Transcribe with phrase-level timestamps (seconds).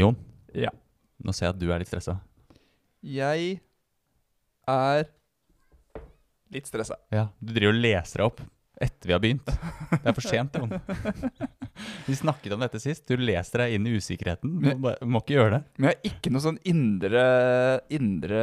[0.00, 0.16] Jon,
[0.56, 0.70] Ja.
[1.24, 2.18] nå ser jeg at du er litt stressa.
[3.04, 3.60] Jeg
[4.68, 5.04] er
[6.50, 6.96] litt stressa.
[7.14, 8.40] Ja, du driver og leser deg opp
[8.80, 9.44] etter vi har begynt.
[9.92, 10.70] Det er for sent, Jon.
[12.06, 13.06] Vi snakket om dette sist.
[13.08, 14.54] Du leser deg inn i usikkerheten.
[14.60, 15.60] Du må, bare- må ikke gjøre det.
[15.78, 17.22] Men jeg har ikke noe sånn indre,
[17.96, 18.40] indre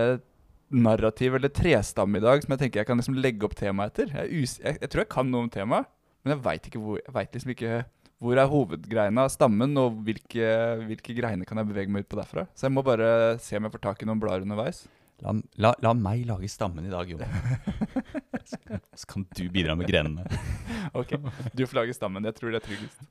[0.73, 4.13] narrativ eller trestamme i dag som jeg tenker jeg kan liksom legge opp temaet etter.
[4.13, 5.89] Jeg, er us jeg, jeg tror jeg kan noe om temaet,
[6.25, 7.75] men jeg veit liksom ikke
[8.23, 10.47] hvor er hovedgreina stammen, og hvilke,
[10.87, 12.47] hvilke greiner kan jeg bevege meg ut på derfra.
[12.57, 14.85] Så jeg må bare se om jeg får tak i noen blader underveis.
[15.21, 17.23] La, la, la meg lage stammen i dag, Jon.
[18.97, 20.25] Så kan- du bidra med grenene.
[20.93, 21.15] Ok,
[21.53, 22.23] Du får lage stammen.
[22.25, 23.01] Jeg tror det er tryggest.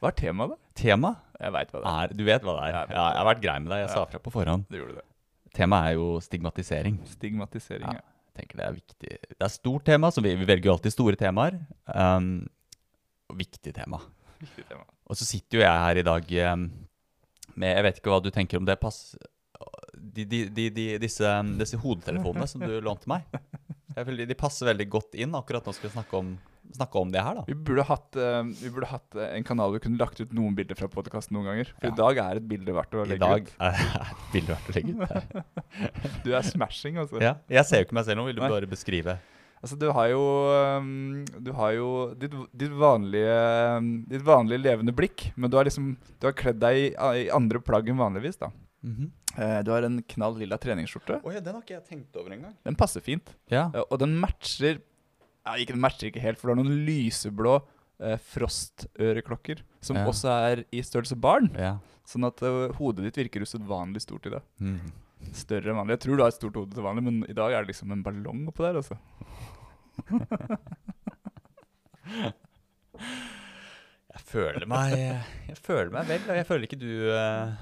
[0.00, 0.56] Hva er temaet, da?
[0.76, 2.10] Tema Jeg vet hva det er.
[2.12, 2.72] er Du vet hva det er.
[2.74, 3.78] Jeg Ja, jeg har vært grei med deg.
[3.84, 4.66] Jeg sa fra på forhånd.
[4.68, 5.04] Det gjorde det.
[5.54, 6.98] Temaet er jo stigmatisering.
[7.08, 7.88] Stigmatisering.
[7.88, 8.00] Ja.
[8.00, 8.10] Ja.
[8.34, 9.10] Jeg tenker Det er viktig.
[9.38, 11.60] Det er stort tema, så vi, vi velger jo alltid store temaer.
[11.86, 12.46] Um,
[13.38, 14.00] viktig tema.
[14.40, 14.84] Viktig tema.
[15.10, 16.64] Og så sitter jo jeg her i dag um,
[17.60, 19.14] med Jeg vet ikke hva du tenker om det pass...
[19.94, 21.28] De, de, de, disse,
[21.58, 23.24] disse hodetelefonene som du lånte meg.
[23.94, 26.32] Føler De passer veldig godt inn akkurat nå skal vi snakke om,
[26.74, 27.44] snakke om det her, da.
[27.46, 30.56] Vi burde hatt, eh, vi burde hatt eh, en kanal vi kunne lagt ut noen
[30.58, 31.70] bilder fra podkasten noen ganger.
[31.78, 31.92] For Ja.
[31.94, 33.22] i dag er et bilde verdt å legge ut.
[33.22, 33.54] I dag ut.
[33.70, 35.62] er et bilde verdt å legge ut.
[36.26, 37.22] Du er smashing, altså.
[37.22, 38.26] Ja, jeg ser jo ikke meg selv nå.
[38.30, 39.16] Vil du bare beskrive?
[39.64, 40.20] Altså, du har jo
[40.76, 41.88] um, Du har jo
[42.20, 43.36] ditt, ditt, vanlige,
[43.80, 46.88] um, ditt vanlige levende blikk, men du har liksom Du har kledd deg i,
[47.24, 48.52] i andre plagg enn vanligvis, da.
[49.40, 51.18] Eh, du har en knall lilla treningsskjorte.
[51.24, 52.52] Oh, ja, den har ikke jeg tenkt over engang.
[52.66, 53.32] Den passer fint.
[53.50, 53.70] Ja.
[53.72, 54.76] Eh, og den matcher
[55.44, 57.58] ja, ikke, Den matcher ikke helt, for du har noen lyseblå
[58.04, 60.04] eh, frostøreklokker, som Ja.
[60.10, 61.50] også er i størrelse barn.
[61.58, 61.78] ja.
[62.04, 64.42] Sånn at eh, hodet ditt virker usedvanlig stort i dag.
[64.60, 64.92] Mm.
[65.32, 65.94] Større enn vanlig.
[65.96, 67.92] Jeg tror du har et stort hode til vanlig, men i dag er det liksom
[67.96, 68.98] en ballong oppå der, altså.
[74.14, 74.92] Jeg føler meg
[75.48, 77.54] Jeg føler meg vel, og jeg føler ikke du eh,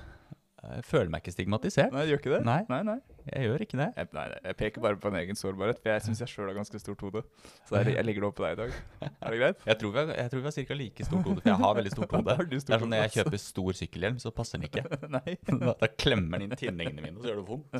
[0.62, 1.90] Jeg føler meg ikke stigmatisert.
[1.90, 2.40] Nei, du gjør ikke det?
[2.46, 2.60] Nei.
[2.70, 2.78] nei.
[2.86, 2.98] nei.
[3.26, 3.88] Jeg gjør ikke det.
[3.98, 6.50] Jeg, nei, nei, jeg peker bare på en egen sårbarhet, for jeg syns jeg sjøl
[6.52, 7.22] har ganske stort hode.
[7.66, 8.76] Så jeg, jeg legger det opp på deg i dag.
[9.08, 9.64] Er det greit?
[9.66, 10.76] Jeg tror vi har, jeg tror vi har ca.
[10.78, 12.36] like stort hode, for jeg har veldig stort hode.
[12.52, 14.86] Det er sånn Når jeg kjøper stor sykkelhjelm, så passer den ikke.
[15.18, 15.36] Nei.
[15.62, 17.76] Da, da klemmer den inn tinningene mine, og så gjør det vondt.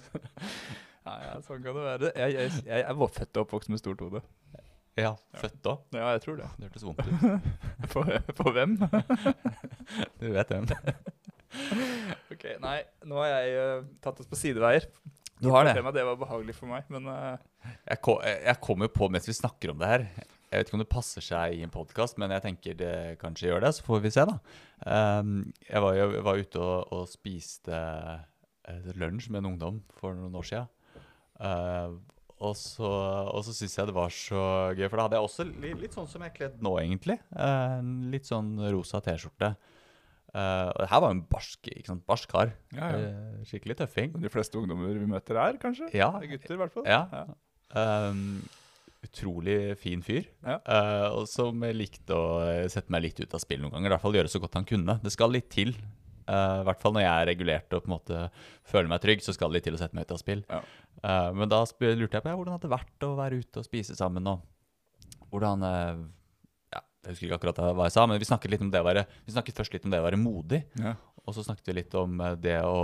[1.03, 2.13] Ja, ja, sånn kan det være.
[2.15, 4.23] Jeg, jeg, jeg er født og oppvokst med stort hode.
[4.99, 5.87] Ja, født òg.
[5.97, 6.51] Ja, jeg tror det.
[6.59, 7.51] Det hørtes vondt ut.
[7.95, 8.77] For, for hvem?
[10.21, 10.69] Du vet hvem.
[12.33, 14.87] Ok, Nei, nå har jeg uh, tatt oss på sideveier.
[15.43, 15.75] Du har det.
[15.75, 17.35] Det var behagelig for meg, men uh...
[17.87, 20.75] Jeg, ko- jeg kommer jo på mens vi snakker om det her Jeg vet ikke
[20.75, 23.71] om det passer seg i en podkast, men jeg tenker det kanskje gjør det.
[23.77, 24.39] Så får vi se, da.
[24.87, 25.37] Um,
[25.69, 30.35] jeg var jeg var ute og, og spiste uh, lunsj med en ungdom for noen
[30.43, 30.71] år siden.
[31.43, 31.99] Uh,
[32.43, 32.89] og så,
[33.31, 34.43] og så syns jeg det var så
[34.75, 37.15] gøy, for da hadde jeg også litt, litt sånn som jeg er kledd nå, egentlig.
[37.39, 37.77] Eh,
[38.11, 39.53] litt sånn rosa T-skjorte.
[40.33, 41.69] Eh, og det her var jo en barsk,
[42.09, 42.55] barsk kar.
[42.73, 43.13] ja, ja.
[43.13, 44.15] Uh, skikkelig tøffing.
[44.23, 45.91] De fleste ungdommer vi møter er, kanskje?
[45.97, 46.89] Ja, Gutter, i hvert fall.
[46.89, 47.27] ja.
[47.77, 48.43] Um,
[49.03, 50.29] utrolig fin fyr.
[50.47, 50.61] Ja.
[50.63, 53.91] eh, og som likte å sette meg litt ut av spill noen ganger.
[53.91, 54.97] I hvert fall gjøre så godt han kunne.
[55.03, 55.75] Det skal litt til.
[56.23, 58.21] I hvert fall når jeg er regulert og på en måte
[58.71, 60.45] føler meg trygg, så skal det litt til å sette meg ut av spill.
[60.47, 60.61] Ja.
[61.35, 64.31] Men da lurte jeg på ja, hvordan det vært å være ute og spise sammen.
[64.31, 65.67] Og hvordan
[67.03, 69.03] Jeg husker ikke akkurat hva jeg sa, men vi snakket, litt om det å være,
[69.27, 70.61] vi snakket først litt om det å være modig.
[70.79, 70.93] Ja.
[71.23, 72.77] Og så snakket vi litt om eh, det å,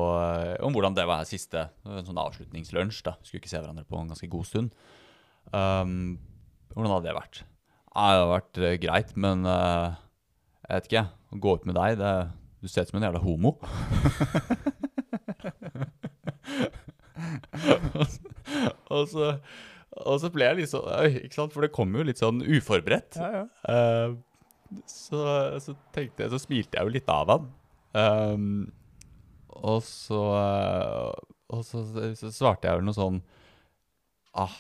[0.67, 3.05] om hvordan det var siste en sånn avslutningslunsj.
[3.07, 3.15] da.
[3.23, 4.75] Skulle ikke se hverandre på en ganske god stund.
[5.55, 6.19] Um,
[6.75, 7.37] hvordan hadde det vært?
[7.95, 9.95] Ja, det hadde vært eh, greit, men uh,
[10.67, 11.05] jeg vet ikke.
[11.29, 12.13] Å gå ut med deg, det,
[12.63, 13.51] du ser ut som en jævla homo.
[17.99, 18.19] og, så,
[18.89, 19.25] og, så,
[20.09, 20.89] og så ble jeg litt sånn
[21.21, 21.55] ikke sant?
[21.55, 23.21] For det kom jo litt sånn uforberedt.
[23.21, 23.45] Ja, ja.
[23.69, 25.23] Uh, så,
[25.65, 27.47] så tenkte jeg, så smilte jeg jo litt av han.
[27.97, 28.51] Um,
[29.59, 31.13] og så, eh,
[31.57, 31.83] og så,
[32.19, 33.17] så svarte jeg vel noe sånn
[34.39, 34.53] ah,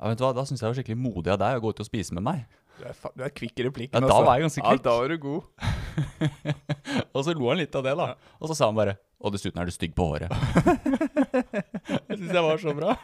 [0.00, 1.72] ja, vet du hva, Da syns jeg det var skikkelig modig av deg å gå
[1.72, 2.44] ut og spise med meg.
[2.74, 4.02] Du er, du er kvikk i replikken.
[4.02, 4.82] Ja, da var jeg ganske kvikk.
[4.82, 5.42] Ja, da var du god.
[7.14, 8.08] Og så lo han litt av det, da.
[8.40, 10.34] Og så sa han bare Og dessuten er du stygg på håret.
[12.10, 12.96] det syns jeg var så bra.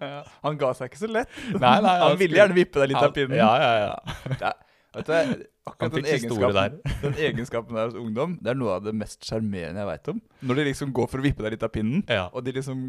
[0.00, 1.30] Ja, han ga seg ikke så lett.
[1.54, 3.38] Nei, nei, han ville gjerne vippe deg litt av pinnen.
[3.40, 4.52] Ja, ja, ja.
[4.90, 8.86] Det vet du, akkurat den egenskapen, den egenskapen der hos ungdom, det er noe av
[8.88, 10.18] det mest sjarmerende jeg veit om.
[10.50, 12.24] Når de liksom går for å vippe deg litt av pinnen, Ja.
[12.34, 12.82] og de liksom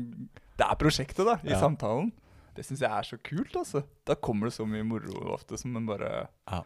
[0.57, 1.59] Det er prosjektet, da, i Ja.
[1.61, 2.11] samtalen.
[2.57, 3.83] Det syns jeg er så kult, altså.
[4.05, 6.63] Da kommer det så mye moro ofte som en bare Ja.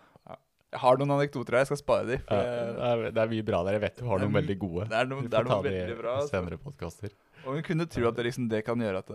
[0.76, 2.16] Jeg har noen anekdoter her, jeg skal spare de.
[2.18, 3.78] Jeg, det, er, det er mye bra der.
[3.78, 4.88] Jeg vet du har noen veldig gode.
[4.92, 6.16] det er noen, det er noen veldig bra.
[6.20, 6.32] Altså.
[6.34, 7.14] senere podkaster.
[7.46, 9.12] Og hun kunne tro at det, liksom, det kan gjøre at,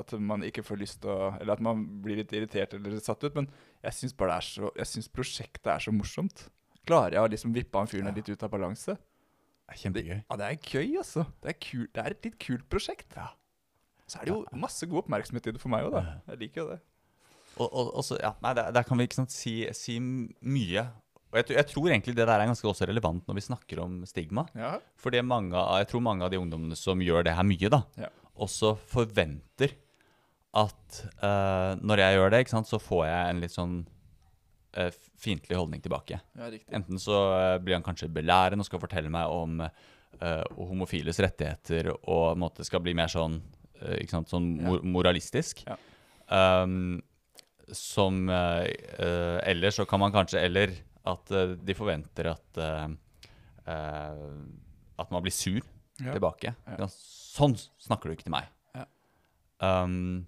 [0.00, 3.24] at man ikke får lyst til å Eller at man blir litt irritert eller satt
[3.26, 3.48] ut, men
[3.84, 6.46] jeg syns bare så Jeg syns prosjektet er så morsomt.
[6.88, 8.96] klarer jeg å liksom vippe han fyren litt ut av balanse.
[8.96, 10.16] Det er kjempegøy.
[10.22, 11.26] Ja, det er gøy, altså.
[11.44, 13.12] Det er, kul, det er et litt kult prosjekt.
[13.18, 13.26] Ja.
[14.08, 16.14] Så er det jo masse god oppmerksomhet i det for meg òg, da.
[16.32, 16.78] Jeg liker jo det.
[17.58, 20.86] Og, og, og så, ja, nei, der, der kan vi ikke sant, si, si mye.
[21.28, 23.82] Og jeg, tror- jeg tror egentlig det der er ganske også relevant når vi snakker
[23.84, 24.46] om stigma.
[24.56, 24.78] Ja.
[24.96, 28.08] Fordi jeg tror mange av de ungdommene som gjør det her mye, da, Ja.
[28.38, 29.74] også forventer
[30.54, 33.74] at uh, når jeg gjør det, sant, så får jeg en litt sånn
[34.78, 34.88] uh,
[35.20, 36.20] fiendtlig holdning tilbake.
[36.38, 36.48] ja.
[36.72, 41.92] Enten så uh, blir han kanskje belærende og skal fortelle meg om uh, homofiles rettigheter
[41.92, 43.42] og på en måte skal bli mer sånn,
[44.08, 45.60] sant, sånn mor moralistisk.
[45.68, 45.76] Ja.
[46.64, 47.02] Um,
[47.68, 50.70] som Eller så kan man kanskje Eller
[51.08, 52.88] at uh, de forventer at uh,
[54.98, 55.60] At man blir sur
[55.98, 56.12] Ja.
[56.14, 56.52] tilbake.
[56.78, 56.86] Ja.
[56.88, 58.46] Sånn snakker du ikke til meg.
[58.76, 58.84] Ja.
[59.82, 60.26] Um,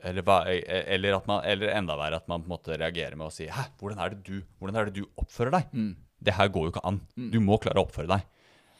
[0.00, 3.18] eller, hva, eh, eller, at man, eller enda verre at man på en måte reagerer
[3.20, 5.74] med å si Hæ, hvordan er det du, hvordan er det du oppfører deg?
[5.76, 5.90] Mm.
[6.24, 7.00] Det her går jo ikke an.
[7.32, 8.24] Du må klare å oppføre deg.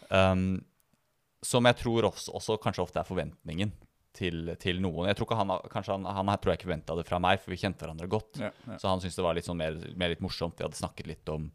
[0.08, 0.64] Um,
[1.44, 3.70] som jeg tror også, også kanskje ofte er forventningen
[4.16, 5.08] til, til noen.
[5.10, 7.54] Jeg tror ikke han, kanskje han, han tror jeg ikke forventa det fra meg, for
[7.54, 8.42] vi kjente hverandre godt.
[8.42, 8.80] Ja, ja.
[8.80, 10.58] Så han syntes det var litt, sånn mer, mer litt morsomt.
[10.58, 11.48] Vi hadde snakket litt om,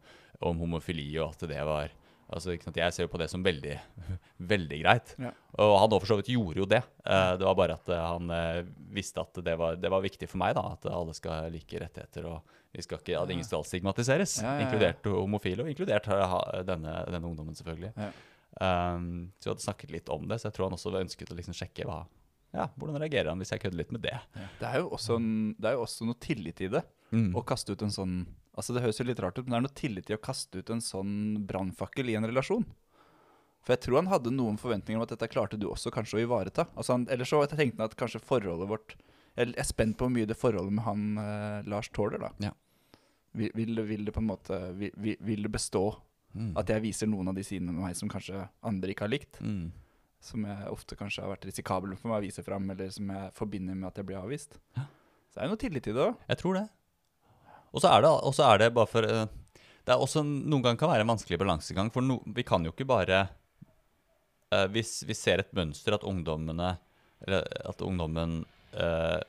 [0.46, 1.92] om homofili, og at det var
[2.32, 2.56] altså?
[2.56, 3.76] Jeg ser jo på det som veldig,
[4.52, 5.14] veldig greit.
[5.22, 5.32] Ja.
[5.62, 6.82] Og han for så vidt gjorde jo det.
[7.04, 8.60] Eh, det var bare at eh, han eh,
[8.96, 11.82] visste at det var, det var viktig for meg, da, at alle skal ha like
[11.82, 12.30] rettigheter.
[12.32, 16.10] og vi skal ikke, At ingen skal stigmatiseres, inkludert homofile, og inkludert
[16.68, 17.94] denne, denne ungdommen, selvfølgelig.
[18.60, 19.06] Um,
[19.40, 21.56] så vi hadde snakket litt om det, så jeg tror han også ønsket å liksom
[21.56, 22.02] sjekke hva,
[22.54, 24.14] ja, hvordan reagerer han hvis jeg kødder litt med det.
[24.60, 26.82] Det er jo også, en, det er jo også noe tillit i det.
[27.12, 27.30] Mm.
[27.36, 28.26] Å kaste ut en sånn
[28.56, 30.58] Altså Det høres jo litt rart ut, men det er noe tillit i å kaste
[30.62, 31.10] ut en sånn
[31.46, 32.64] brannfakkel i en relasjon.
[33.66, 36.22] For jeg tror han hadde noen forventninger om at dette klarte du også kanskje å
[36.24, 36.64] ivareta.
[36.74, 38.94] Altså han, Eller så tenkte han at kanskje forholdet vårt
[39.36, 42.30] Jeg er spent på hvor mye det forholdet med han eh, Lars tåler, da.
[42.40, 42.52] Ja.
[43.36, 45.84] Vil, vil, vil det på en måte vil- vil det bestå
[46.36, 46.50] Mm.
[46.58, 49.38] at jeg viser noen av de sidene med meg som kanskje andre ikke har likt?
[49.40, 49.70] Mm.
[50.26, 53.34] Som jeg ofte kanskje har vært risikabel for meg å vise fram, eller som jeg
[53.36, 54.58] forbinder med at jeg blir avvist.
[54.74, 54.88] Ja.
[55.30, 56.22] Så det er jo noe tillit i det òg.
[56.32, 56.66] Jeg tror det.
[57.76, 58.10] Og så er det,
[58.46, 59.26] er det bare for eh,
[59.84, 62.72] Det er også noen ganger kan være en vanskelig balansegang, for no, vi kan jo
[62.72, 66.70] ikke bare uh, Hvis vi ser et mønster at ungdommene
[67.26, 68.40] Eller at ungdommen
[68.78, 69.20] uh,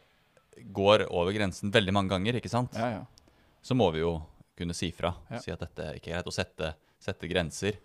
[0.58, 2.74] går over grensen veldig mange ganger, ikke sant?
[2.80, 3.36] Ja, ja.
[3.62, 4.16] så må vi jo
[4.58, 5.12] kunne si fra.
[5.38, 6.30] Si at dette ikke er greit.
[6.32, 7.78] Og sette, sette grenser.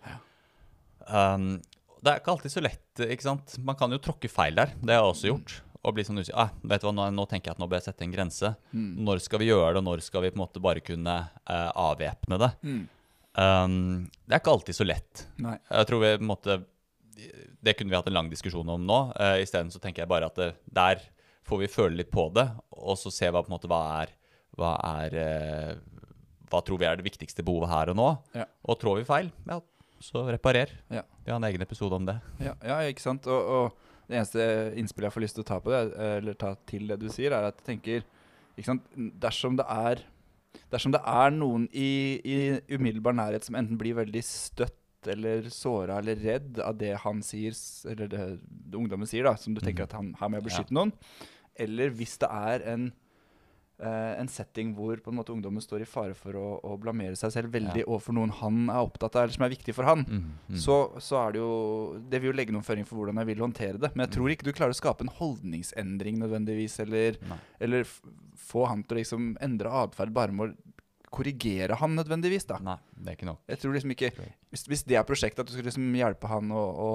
[1.05, 1.59] Um,
[2.03, 3.03] det er ikke alltid så lett.
[3.05, 3.55] ikke sant?
[3.63, 4.73] Man kan jo tråkke feil der.
[4.81, 5.55] Det har jeg også gjort.
[5.83, 6.39] Og bli sånn usikker.
[6.39, 8.53] Ah, vet du hva, nå, nå tenker jeg at nå bør jeg sette en grense.
[8.71, 8.91] Mm.
[9.07, 11.71] Når skal vi gjøre det, og når skal vi på en måte bare kunne eh,
[11.83, 12.51] avvæpne det?
[12.63, 12.83] Mm.
[13.33, 13.75] Um,
[14.27, 15.25] det er ikke alltid så lett.
[15.41, 15.57] Nei.
[15.67, 16.59] Jeg tror vi på en måte
[17.65, 18.99] Det kunne vi hatt en lang diskusjon om nå.
[19.17, 21.01] Uh, Isteden så tenker jeg bare at det, der
[21.47, 24.13] får vi føle litt på det, og så se hva på en måte hva er
[24.57, 25.71] Hva er eh,
[26.51, 28.09] Hva tror vi er det viktigste behovet her og nå?
[28.37, 28.45] Ja.
[28.69, 29.57] Og trår vi feil, ja,
[30.03, 30.71] så reparer.
[30.91, 31.03] Ja.
[31.23, 32.17] Vi har en egen episode om det.
[32.43, 33.27] Ja, ja, ikke sant.
[33.31, 34.45] Og, og det eneste
[34.79, 35.81] innspillet jeg får lyst til å ta på det,
[36.19, 38.03] eller ta til det du sier, er at jeg tenker
[38.57, 38.89] ikke sant?
[39.23, 40.03] Dersom det er
[40.69, 42.35] Dersom det er noen i, i
[42.75, 47.55] umiddelbar nærhet som enten blir veldig støtt eller såra eller redd av det han sier,
[47.89, 49.89] eller det, det ungdommen sier, da, som du tenker Mhm.
[49.89, 50.93] at han her må jeg beskytte noen,
[51.65, 52.85] eller hvis det er en
[53.79, 57.15] eh, en setting hvor på en måte ungdommen står i fare for å, å blamere
[57.19, 60.03] seg selv veldig overfor noen han er opptatt av, eller som er viktig for han,
[60.03, 60.57] Mm, mm.
[60.59, 61.53] så, så er det jo
[62.11, 63.93] Det vil jo legge noen føringer for hvordan jeg vil håndtere det.
[63.95, 67.17] Men jeg tror ikke du klarer å skape en holdningsendring nødvendigvis, eller,
[67.63, 67.87] eller
[68.37, 70.73] få han til å liksom endre atferd bare med å
[71.13, 72.57] korrigere han nødvendigvis, da.
[72.63, 73.41] Nei, det er ikke nok.
[73.51, 74.09] Jeg tror liksom ikke
[74.53, 76.91] Hvis, hvis det er prosjektet, at du skal liksom hjelpe han å, å,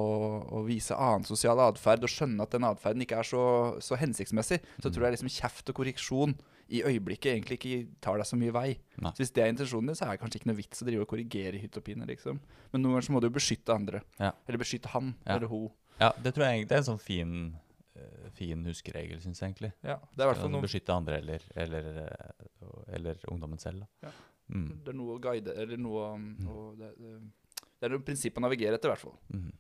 [0.58, 3.42] å vise annen sosial atferd, og skjønne at den atferden ikke er så,
[3.82, 6.36] så hensiktsmessig, så tror jeg liksom kjeft og korreksjon
[6.68, 8.68] i øyeblikket egentlig ikke tar deg så mye vei.
[9.00, 9.12] Nei.
[9.16, 11.04] Så Hvis det er intensjonen din, så er det kanskje ikke noe vits å drive
[11.06, 12.40] og korrigere hytt og pine, liksom.
[12.72, 14.02] Men noen ganger så må du jo beskytte andre.
[14.20, 14.34] Ja.
[14.46, 15.36] Eller beskytte han Ja.
[15.36, 15.70] eller hun.
[15.98, 17.56] Ja, det tror jeg egentlig er en sånn fin,
[17.96, 19.72] eh, fin huskeregel, syns jeg egentlig.
[19.82, 23.80] Ja, det er hvert fall noe, Beskytte andre eller, eller, eh, eller ungdommen selv.
[23.80, 24.08] Da.
[24.08, 24.12] Ja.
[24.48, 24.80] Mm.
[24.84, 26.46] det er noe å guide Eller noe mm.
[26.48, 27.18] å, det, det,
[27.60, 29.18] det er noe prinsipp å navigere etter, i hvert fall.
[29.28, 29.52] Mm.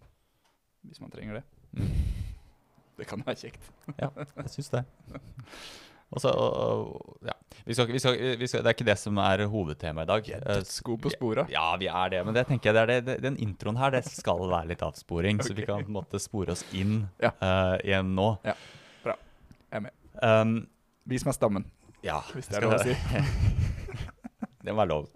[0.88, 1.44] Hvis man trenger det.
[1.72, 1.94] Mm.
[2.98, 3.62] Det kan være kjekt.
[3.94, 4.80] Ja, jeg syns det.
[6.08, 7.34] Og så, og, ja.
[7.66, 10.24] vi skal, vi skal, vi skal, det er ikke det som er hovedtemaet i dag.
[10.24, 11.52] Vi er dødsgode på sporet.
[11.52, 12.22] Ja, vi er det.
[12.24, 15.42] Men det tenker jeg det er det, den introen her det skal være litt avsporing.
[15.44, 17.34] Så vi kan på en måte spore oss inn Ja.
[17.42, 18.30] uh, igjen nå.
[18.48, 18.56] Ja,
[19.04, 19.18] bra.
[19.68, 19.96] Jeg er med.
[20.24, 20.56] Um,
[21.08, 21.64] Vis meg stammen,
[22.04, 22.96] ja, hvis det er lov å si.
[24.64, 25.06] Det må være lov.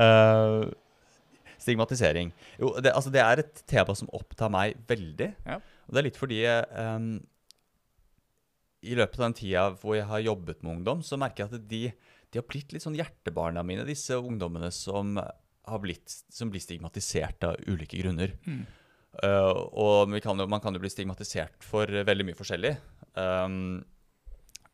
[0.00, 0.66] Uh,
[1.62, 2.32] stigmatisering.
[2.60, 5.32] Jo, det, altså det er et tema som opptar meg veldig.
[5.46, 5.58] Ja.
[5.86, 7.06] Og det er litt fordi eh,
[8.86, 11.68] i løpet av den tida hvor jeg har jobbet med ungdom, så merker jeg at
[11.70, 11.82] de,
[12.30, 17.46] de har blitt litt sånn hjertebarna mine, disse ungdommene som, har blitt, som blir stigmatisert
[17.48, 18.36] av ulike grunner.
[19.24, 22.74] Eh, og vi kan jo, man kan jo bli stigmatisert for veldig mye forskjellig.
[23.16, 23.84] Um,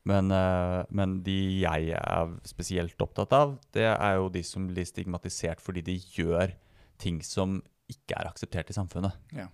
[0.08, 4.86] men, uh, men de jeg er spesielt opptatt av, det er jo de som blir
[4.88, 6.56] stigmatisert fordi de gjør
[7.02, 7.60] ting som
[7.92, 9.14] ikke er akseptert i samfunnet.
[9.36, 9.46] Ja.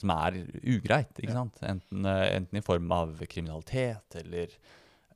[0.00, 1.42] Som er ugreit, ikke Ja.
[1.42, 1.58] sant?
[1.62, 4.48] Enten, eh, enten i form av kriminalitet eller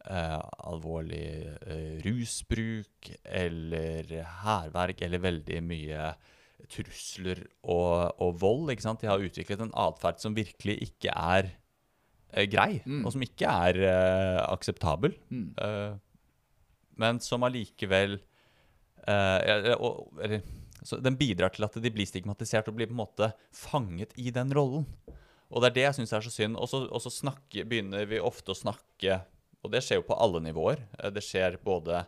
[0.05, 1.25] eh, alvorlig
[1.65, 4.11] eh, rusbruk eller
[4.45, 6.11] hærverk eller veldig mye
[6.69, 8.71] trusler og, og vold.
[8.75, 9.01] ikke sant?
[9.01, 11.49] De har utviklet en atferd som virkelig ikke er
[12.35, 13.05] eh, grei, Mm.
[13.07, 15.15] og som ikke er eh, akseptabel.
[15.31, 15.55] Mm.
[15.59, 15.97] Eh,
[17.01, 18.19] men som allikevel
[19.07, 19.75] eller,
[20.23, 20.41] eller,
[20.85, 24.31] så Den bidrar til at de blir stigmatisert og blir på en måte fanget i
[24.35, 24.85] den rollen.
[25.51, 26.59] Og det er det jeg syns er så synd.
[26.61, 29.23] Og så snakke- begynner vi ofte å snakke
[29.65, 30.83] Og det skjer jo på alle nivåer.
[31.01, 32.03] Eh, Det skjer både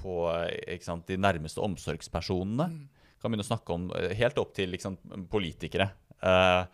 [0.00, 2.88] på eh, sant, de nærmeste omsorgspersonene.
[3.20, 4.98] Kan begynne å snakke om eh, helt opp til sant,
[5.28, 5.90] politikere.
[6.22, 6.64] eh,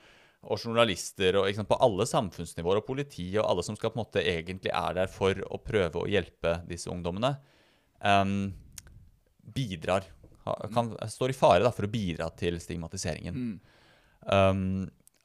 [0.44, 4.04] og journalister og sant, på alle samfunnsnivåer, og politi og alle som skal på en
[4.04, 7.34] måte egentlig er der for å prøve å hjelpe disse ungdommene,
[8.04, 8.24] eh,
[9.54, 10.04] bidrar
[10.44, 13.34] kan, Står i fare da, for å bidra til stigmatiseringen.
[13.34, 13.54] Mm.
[14.24, 14.62] Um,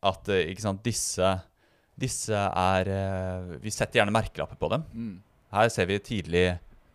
[0.09, 1.27] at eh, sant, disse,
[1.99, 4.85] disse er eh, Vi setter gjerne merkelapper på dem.
[4.93, 5.13] Mm.
[5.55, 6.45] Her ser vi tidlig,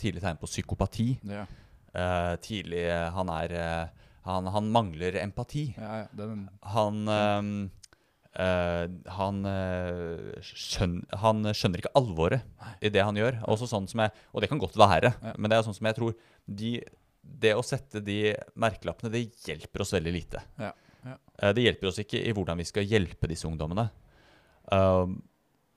[0.00, 1.10] tidlig tegn på psykopati.
[1.28, 1.46] Ja.
[1.94, 3.52] Uh, tidlig Han er
[4.24, 5.74] han, han mangler empati.
[5.76, 7.56] Ja, ja, den, Han um,
[8.34, 12.42] Uh, han, uh, skjønner, han skjønner ikke alvoret
[12.82, 13.36] i det han gjør.
[13.60, 15.34] Sånn som jeg, og det kan godt være, Ja.
[15.38, 16.16] men det er sånn som jeg tror
[16.50, 16.72] de,
[17.44, 20.40] Det å sette de merkelappene, det hjelper oss veldig lite.
[20.60, 20.70] Ja,
[21.04, 21.14] ja.
[21.40, 23.88] Eh, det hjelper oss ikke i hvordan vi skal hjelpe disse ungdommene.
[24.72, 25.18] Um,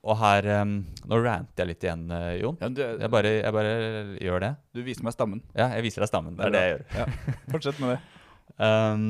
[0.08, 0.70] og her um,
[1.10, 2.56] Nå ranter jeg litt igjen, eh, Jon.
[2.62, 3.72] ja, du, Jeg bare, jeg bare
[4.22, 4.52] gjør det.
[4.72, 5.42] du viser meg stammen.
[5.58, 6.38] Ja, jeg viser deg stammen.
[6.38, 6.84] Det er det jeg gjør.
[7.00, 7.34] Ja.
[7.56, 7.98] Fortsett med det.
[8.58, 9.02] Um,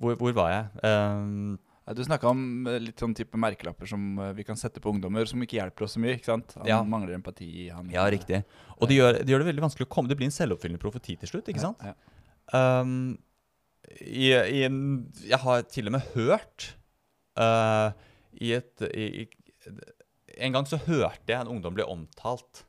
[0.00, 0.64] hvor, hvor var jeg?
[0.88, 1.58] Um,
[1.96, 5.24] Du snakka om eh, litt sånn type merkelapper som eh, vi kan sette på ungdommer,
[5.30, 6.16] som ikke hjelper oss så mye.
[6.18, 6.52] ikke sant?
[6.58, 6.82] Han Ja.
[6.84, 7.70] mangler empati.
[7.72, 8.42] Han, Ja, riktig.
[8.78, 11.16] Og det gjør, det gjør det veldig vanskelig å komme Det blir en selvoppfyllende profeti
[11.18, 11.78] til slutt, ikke sant?
[11.82, 11.94] Ja,
[12.48, 13.18] Um,
[14.00, 16.70] i, i en, jeg har til og med hørt
[17.36, 17.92] uh,
[18.40, 19.28] i et i, i,
[20.38, 22.64] En gang så hørte jeg en ungdom bli omtalt.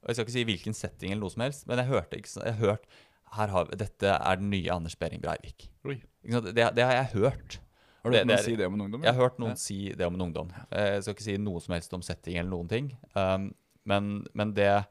[0.00, 2.56] Og Jeg skal ikke si hvilken setting, eller noe som helst, men jeg hørte jeg
[2.60, 2.88] hørte,
[3.36, 5.68] her har, Dette er den nye Anders Behring Breivik.
[5.84, 7.58] Det, det har jeg hørt.
[8.06, 9.02] Har du hørt noen er- si det om en ungdom?
[9.04, 9.60] Jeg har hørt noen Ja.
[9.60, 10.50] si det om en ungdom.
[10.70, 12.92] Eh, Jeg skal ikke si noe som helst om setting eller noen ting.
[13.14, 13.50] Um,
[13.84, 14.86] men, men det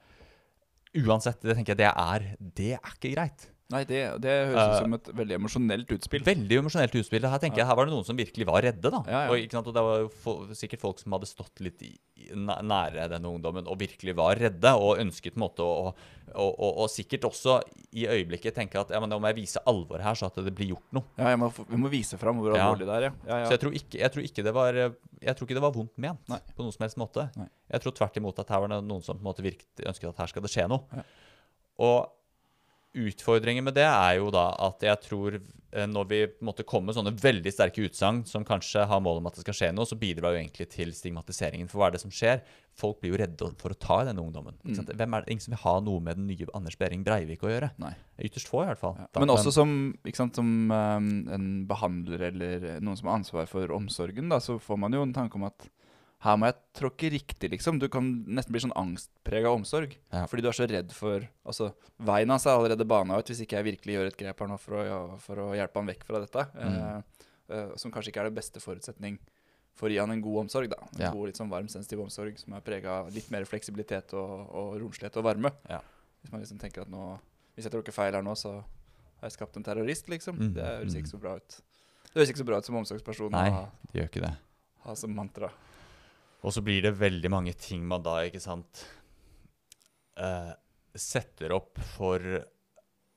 [0.95, 3.50] Uansett, det tenker jeg det er Det er ikke greit.
[3.74, 6.22] Nei, det, det høres ut som et veldig emosjonelt utspill.
[6.27, 7.24] Veldig emosjonelt utspill.
[7.25, 8.91] Her tenker jeg, her var det noen som virkelig var redde.
[8.93, 9.00] da.
[9.10, 9.31] Ja, ja.
[9.34, 11.89] Og, og det var jo fo- sikkert folk som hadde stått litt i,
[12.36, 15.89] nære denne ungdommen og virkelig var redde og ønsket på en måte å
[16.36, 17.53] og, og, og sikkert også
[17.95, 20.51] i øyeblikket tenke at ja, men nå må jeg vise alvor her, så at det
[20.57, 21.05] blir gjort noe.
[21.22, 22.65] Ja, må, Vi må vise fram hvor Ja.
[22.65, 23.05] alvorlig det er.
[23.07, 23.12] Ja.
[23.29, 23.45] Ja, ja.
[23.48, 25.98] Så jeg tror, ikke, jeg, tror ikke det var, jeg tror ikke det var vondt
[26.01, 26.39] ment Nei.
[26.57, 27.27] på noen som helst måte.
[27.39, 27.48] Nei.
[27.72, 30.10] Jeg tror tvert imot at her var det noen som på en måte virket, ønsket
[30.12, 30.84] at her skal det skje noe.
[30.98, 31.05] Ja.
[31.86, 31.95] Og
[32.95, 37.11] utfordringen med det er jo da at jeg tror eh, når vi måtte komme sånne
[37.19, 40.33] veldig sterke utsagn som kanskje har mål om at det skal skje noe, så bidrar
[40.35, 41.67] jo egentlig til stigmatiseringen.
[41.71, 42.41] For hva er det som skjer?
[42.75, 44.57] Folk blir jo redde for å ta i denne ungdommen.
[44.75, 44.89] Sant?
[44.95, 45.31] Hvem er det?
[45.35, 47.69] Ingen som vil ha noe med den nye Anders Behring Breivik å gjøre.
[47.79, 47.93] Nei.
[48.27, 48.97] Ytterst få, i hvert fall.
[48.99, 49.07] Ja.
[49.11, 49.75] Da- Men også som,
[50.15, 54.79] sant, som um, en behandler eller noen som har ansvar for omsorgen, da, så får
[54.87, 55.67] man jo en tanke om at
[56.24, 57.77] her må jeg tråkke riktig, liksom.
[57.79, 59.98] Du kan nesten bli sånn angstprega omsorg.
[60.13, 60.24] Ja.
[60.31, 63.60] Fordi du er så redd for Altså, veien hans er allerede bana ut hvis ikke
[63.60, 66.05] jeg virkelig gjør et grep her nå for å, ja, for å hjelpe han vekk
[66.07, 66.45] fra dette.
[66.55, 66.77] Mm.
[66.79, 69.19] Eh, eh, som kanskje ikke er det beste forutsetning
[69.75, 70.72] for å gi han en god omsorg.
[70.72, 71.12] da En Ja.
[71.12, 74.79] god, litt sånn varm, sensitiv omsorg som er prega av litt mer fleksibilitet og, og
[74.81, 75.51] romslighet og varme.
[75.69, 75.81] Ja.
[76.24, 77.19] Hvis man liksom tenker at nå
[77.55, 80.36] Hvis jeg tråkker feil her nå, så har jeg skapt en terrorist, liksom.
[80.36, 80.98] Mm, Det høres mm.
[81.00, 81.62] ikke så bra ut.
[82.10, 83.45] Det høres ikke så bra ut som omsorgsperson Nei.
[83.93, 84.34] Det gjør ikke det.
[84.84, 85.50] ha som mantra.
[86.45, 88.83] Og så blir det veldig mange ting man da, ikke sant
[90.21, 90.51] eh,
[90.95, 92.21] Setter opp for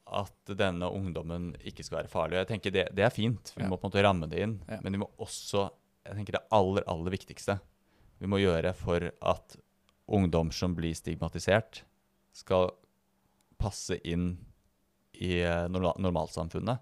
[0.08, 2.38] at denne ungdommen ikke skal være farlig.
[2.38, 3.52] Og jeg tenker det, det er fint.
[3.54, 3.68] Vi Ja.
[3.68, 4.54] må på en måte ramme det inn.
[4.66, 4.80] Ja.
[4.82, 5.68] Men vi må også
[6.08, 7.58] Jeg tenker det aller, aller viktigste
[8.18, 9.56] vi må gjøre for at
[10.08, 11.82] ungdom som blir stigmatisert,
[12.34, 12.70] skal
[13.60, 14.38] passe inn
[15.20, 16.80] i eh, normalsamfunnet,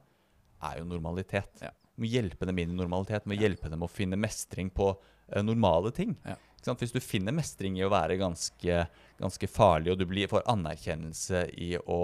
[0.62, 1.60] er jo normalitet.
[1.60, 1.72] Ja.
[1.96, 3.26] Vi må hjelpe dem inn i normalitet.
[3.26, 4.94] Vi må hjelpe dem å finne mestring på
[5.42, 6.16] normale ting.
[6.26, 6.36] Ja.
[6.74, 8.80] Hvis du finner mestring i å være ganske,
[9.20, 12.00] ganske farlig, og du blir, får anerkjennelse i å,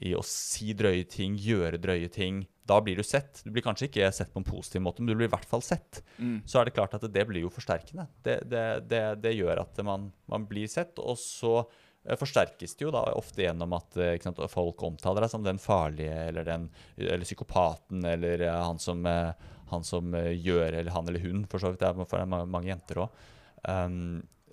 [0.00, 3.42] i å si drøye ting, gjøre drøye ting, da blir du sett.
[3.44, 5.62] Du blir kanskje ikke sett på en positiv måte, men du blir i hvert fall
[5.64, 6.02] sett.
[6.18, 6.40] Mm.
[6.46, 8.06] Så er det klart at det blir jo forsterkende.
[8.22, 12.86] Det, det, det, det gjør at man, man blir sett, og så eh, forsterkes det
[12.86, 16.68] jo da ofte gjennom at eh, sant, folk omtaler deg som den farlige, eller den
[16.96, 21.44] eller psykopaten, eller eh, han som, eh, han som eh, gjør Eller han eller hun,
[21.50, 21.80] for så vidt.
[21.80, 23.10] Det er, for det er mange jenter òg.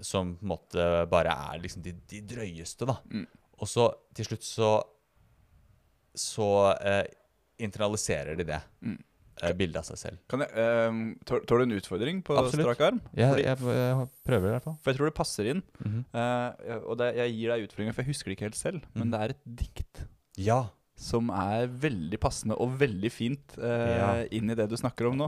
[0.01, 2.97] som på en måte bare er liksom de, de drøyeste, da.
[3.11, 3.25] Mm.
[3.59, 4.71] Og så til slutt så
[6.17, 7.03] Så uh,
[7.61, 8.59] internaliserer de det.
[8.81, 8.97] Mm.
[9.41, 10.17] eh, bildet av seg selv.
[10.29, 10.49] Kan jeg,
[10.89, 12.65] um, tør, tør, du en utfordring på Absolutt.
[12.65, 13.01] strak arm?
[13.13, 14.77] Ja, Fordi- jeg, jeg prøver i hvert fall.
[14.81, 15.61] For jeg tror det passer inn.
[15.83, 15.99] Mhm.
[16.13, 18.81] Eh, og det, jeg gir deg utfordringen, for jeg husker det ikke helt selv.
[18.95, 19.11] Men Mhm.
[19.13, 20.03] det er et dikt
[20.37, 20.59] Ja.
[20.97, 25.27] Som er veldig passende og veldig fint eh, inn i det du snakker om nå.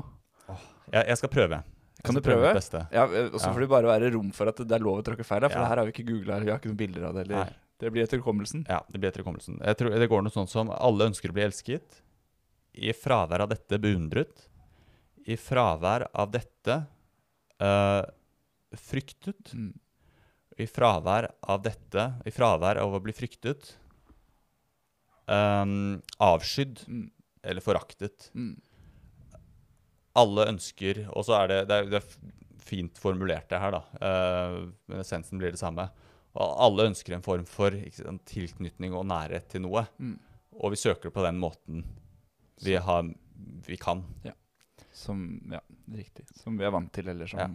[0.89, 1.61] Jeg, jeg skal prøve.
[2.03, 2.53] Kan du prøve?
[2.55, 2.83] prøve.
[2.95, 5.05] Ja, eh, Og så får det bare være rom for at det er lov å
[5.05, 7.17] tråkke feil for det her har vi ikke googla, vi har ikke noen bilder av
[7.17, 7.27] det.
[7.27, 7.49] Eller.
[7.49, 7.65] Nei.
[7.79, 8.65] Det blir etter hukommelsen.
[8.67, 9.59] Ja, det blir etter hukommelsen.
[9.63, 12.01] Jeg tror det går noe sånt som alle ønsker å bli elsket.
[12.75, 14.47] I fravær av dette beundret.
[15.29, 16.75] I fravær av dette
[17.61, 18.01] eh,
[18.89, 19.53] fryktet.
[19.53, 19.71] Mm.
[20.59, 23.77] I fravær av dette I fravær av å bli fryktet
[25.29, 27.05] ehm, Avskydd Mm.
[27.43, 28.31] eller foraktet.
[28.33, 28.57] Mm.
[30.19, 32.37] Alle ønsker Og så er det, det, er, det er
[32.69, 33.79] fint formulert, det her, da.
[34.03, 35.87] Uh, men essensen blir det samme.
[36.37, 39.85] Og alle ønsker en form for sant, tilknytning og nærhet til noe.
[39.97, 40.17] Mm.
[40.59, 41.85] Og vi søker det på den måten
[42.61, 43.07] vi, har,
[43.65, 44.03] vi kan.
[44.93, 45.61] Som Ja,
[45.95, 46.27] riktig.
[46.37, 47.47] Som vi er vant til, eller som, Ja.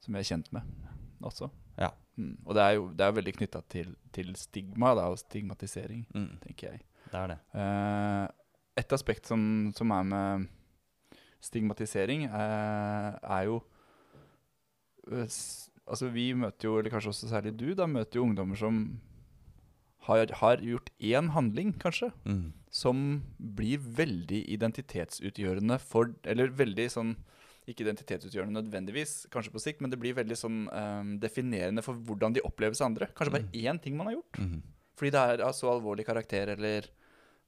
[0.00, 0.62] som vi er kjent med
[1.24, 1.50] også.
[1.80, 1.90] Ja.
[2.16, 2.36] Mm.
[2.46, 6.38] Og det er jo det er veldig knytta til, til stigma da, og stigmatisering, Mm,
[6.44, 6.80] tenker jeg.
[7.10, 7.38] det er det.
[7.54, 8.28] Uh,
[8.76, 10.46] et aspekt som, som er med
[11.44, 13.60] stigmatisering, uh, er jo
[15.12, 15.26] eh,
[15.84, 18.78] Altså, vi møter jo, eller kanskje også særlig du, da møter jo ungdommer som
[20.06, 22.52] har, har gjort én handling, kanskje, Mm.
[22.72, 27.12] som blir veldig identitetsutgjørende for Eller veldig sånn
[27.66, 32.34] Ikke identitetsutgjørende nødvendigvis, kanskje på sikt, men det blir veldig sånn um, definerende for hvordan
[32.36, 33.08] de oppleves av andre.
[33.16, 34.38] Kanskje bare én ting man har gjort.
[34.38, 34.58] Mm.
[35.00, 36.90] Fordi det er av så alvorlig karakter, eller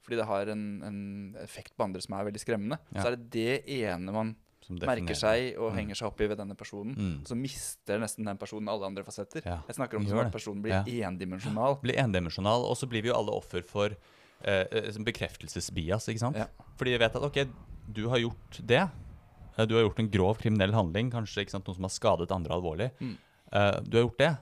[0.07, 0.99] fordi det har en, en
[1.43, 2.79] effekt på andre som er veldig skremmende.
[2.95, 3.03] Ja.
[3.03, 4.35] Så er det det ene man
[4.67, 5.77] merker seg og Mm.
[5.79, 6.97] henger seg opp i ved denne personen.
[6.97, 7.17] Mm.
[7.29, 9.45] Så mister nesten den personen alle andre fasetter.
[9.47, 9.61] Ja.
[9.69, 11.09] Jeg snakker om som at personen blir Ja.
[11.11, 11.77] endimensjonal.
[11.83, 13.95] Blir endimensjonal, og så blir vi jo alle offer for
[14.43, 14.64] eh,
[15.07, 16.37] bekreftelsesbias, ikke sant?
[16.79, 17.47] Fordi vi vet at ok,
[17.93, 18.83] du har gjort det.
[19.57, 22.55] Eh, Du har gjort en grov kriminell handling, kanskje sant, noen som har skadet andre
[22.55, 22.90] alvorlig.
[23.01, 23.16] Mm.
[23.53, 24.37] Eh, du har gjort det.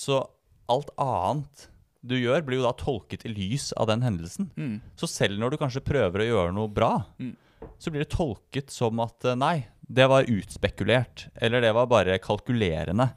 [0.00, 0.22] Så
[0.70, 1.66] alt annet
[2.02, 4.50] du gjør, blir jo da tolket i lys av den hendelsen.
[4.56, 4.80] Mm.
[4.96, 7.34] Så selv når du kanskje prøver å gjøre noe bra, Mm.
[7.78, 11.26] så blir det tolket som at eh, nei, det var utspekulert.
[11.36, 13.10] Eller det var bare kalkulerende.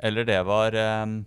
[0.00, 1.24] Eller det var um,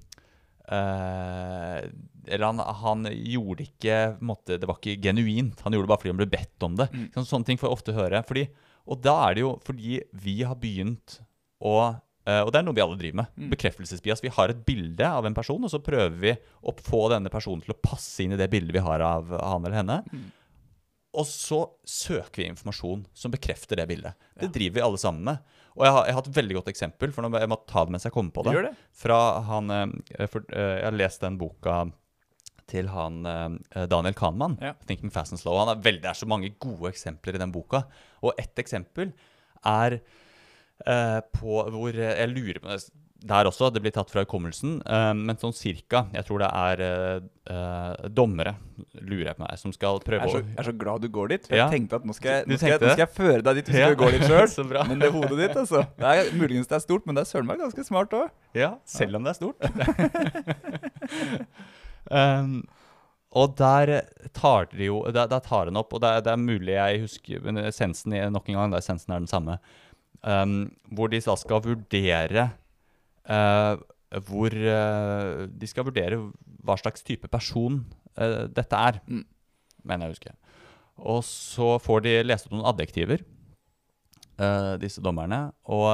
[0.72, 1.80] uh,
[2.28, 5.60] Eller han, han gjorde ikke måtte, Det var ikke genuint.
[5.66, 6.88] Han gjorde det bare fordi han ble bedt om det.
[6.94, 7.08] Mm.
[7.16, 8.22] Sånn, sånne ting får jeg ofte høre.
[8.28, 8.46] Fordi,
[8.88, 11.20] og da er det jo fordi vi har begynt
[11.62, 13.32] å uh, og det er noe vi alle driver med.
[13.38, 13.50] Mm.
[13.54, 14.22] Bekreftelsesbias.
[14.24, 17.64] Vi har et bilde av en person, og så prøver vi å få denne personen
[17.66, 20.02] til å passe inn i det bildet vi har av han eller henne.
[20.12, 20.30] Mm.
[21.20, 24.14] Og så søker vi informasjon som bekrefter det bildet.
[24.40, 24.52] Det Ja.
[24.54, 25.40] driver vi alle sammen med.
[25.76, 27.92] Og jeg har, jeg har et veldig godt eksempel, for nå, jeg må ta det
[27.92, 28.54] mens jeg kommer på det.
[28.64, 28.76] Det.
[28.94, 31.92] Fra han, eh, for, eh, Jeg har lest den boka
[32.72, 34.74] til han eh, Daniel Kahneman, Ja.
[34.88, 35.60] 'Thinking Fast and Slow'.
[35.66, 37.84] Han er veldig, det er så mange gode eksempler i den boka.
[38.24, 39.12] Og ett eksempel
[39.68, 40.00] er
[40.88, 42.80] eh, på hvor eh, Jeg lurer på
[43.22, 46.08] Der også, det blir tatt fra hukommelsen, eh, men sånn cirka.
[46.10, 47.20] Jeg tror det er eh,
[47.54, 48.56] eh, dommere,
[48.98, 51.28] lurer jeg på meg, som skal prøve så, å jeg er så glad du går
[51.36, 51.46] dit.
[51.46, 51.68] For Ja.
[51.70, 53.42] jeg tenkte at nå skal jeg, Du nå skal jeg, tenkte nå skal jeg føre
[53.46, 53.90] deg dit hvis Ja.
[53.94, 54.66] du går dit sjøl.
[54.74, 54.84] Bra.
[54.90, 55.84] Men det hodet ditt, altså.
[56.02, 58.32] Det er, muligens det er stort, men det er søren meg ganske smart òg.
[58.58, 59.62] Ja, selv om det er stort.
[62.10, 62.62] um,
[63.32, 63.92] og der
[64.36, 67.44] tar de jo Der, der tar den opp, og det det er mulig jeg husker
[67.46, 69.58] Men essensen nok en gang, essensen er den samme.
[70.22, 72.52] Um, hvor de da skal vurdere
[73.26, 73.80] uh,
[74.28, 76.20] Hvor uh, De skal vurdere
[76.62, 77.86] hva slags type person
[78.20, 79.26] uh, dette er, Mm.
[79.84, 80.34] mener jeg husker.
[80.98, 83.24] Og så får de lest opp noen adjektiver,
[84.78, 85.52] disse dommerne.
[85.66, 85.88] Og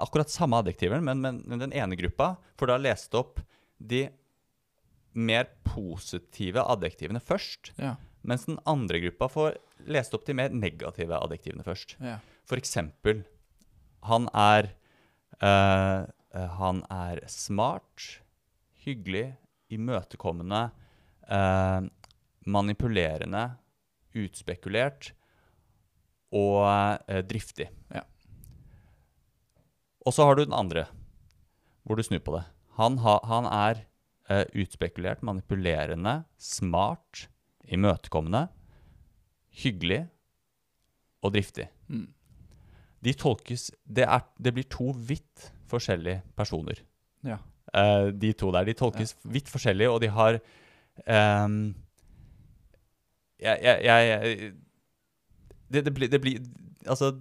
[0.00, 3.42] akkurat samme adjektiver, men, men, men den ene gruppa får da lest opp
[3.76, 4.06] de
[5.14, 7.72] mer positive adjektivene først.
[7.78, 7.94] Ja.
[8.24, 9.58] Mens den andre gruppa får
[9.90, 11.96] lest opp de mer negative adjektivene først.
[12.02, 12.18] Ja.
[12.48, 13.24] For eksempel
[14.04, 14.74] Han er
[15.40, 16.04] eh,
[16.58, 18.20] Han er smart,
[18.84, 19.36] hyggelig,
[19.72, 20.70] imøtekommende,
[21.28, 21.86] eh,
[22.44, 23.44] manipulerende,
[24.14, 25.12] utspekulert
[26.34, 26.66] og
[27.08, 27.70] eh, driftig.
[27.94, 28.02] Ja.
[30.04, 30.84] Og så har du den andre,
[31.84, 32.44] hvor du snur på det.
[32.76, 33.84] Han, ha, han er
[34.30, 37.26] eh, utspekulert, manipulerende, smart,
[37.64, 38.46] imøtekommende,
[39.62, 40.04] hyggelig,
[41.24, 41.68] og driftig.
[41.88, 42.08] Mm.
[43.04, 46.80] De tolkes det, er, det blir to vidt forskjellige personer.
[47.24, 47.38] Ja.
[47.74, 48.66] Uh, de to der.
[48.68, 51.74] De tolkes vidt forskjellig, og de har um,
[53.40, 54.52] jeg, jeg, jeg
[55.72, 56.44] det, det, blir, det blir
[56.84, 57.14] Altså,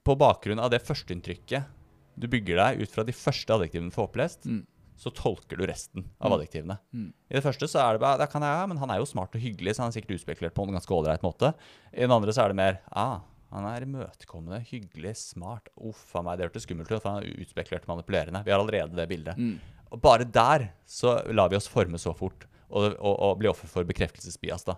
[0.00, 1.68] på bakgrunn av det førsteinntrykket
[2.16, 4.64] du bygger deg ut fra de første adjektivene du får opplest, Mm.
[4.96, 6.34] Så tolker du resten av Mm.
[6.38, 6.78] adjektivene.
[6.92, 7.12] Mm.
[7.30, 9.34] I det første så er det bare kan jeg, ja, men han er jo smart
[9.36, 11.52] og hyggelig, så han er sikkert utspekulert på en ganske ålreit måte.
[11.92, 13.20] I den andre så er det mer ah,
[13.52, 15.68] han er imøtekommende, hyggelig, smart.
[15.76, 18.42] Uff a meg, det hørtes skummelt ut, han er utspekulert manipulerende.
[18.44, 19.36] Vi har allerede det bildet.
[19.38, 19.60] Mm.
[19.92, 23.68] Og bare der så lar vi oss forme så fort, og, og, og bli offer
[23.70, 24.74] for bekreftelsesbias, da.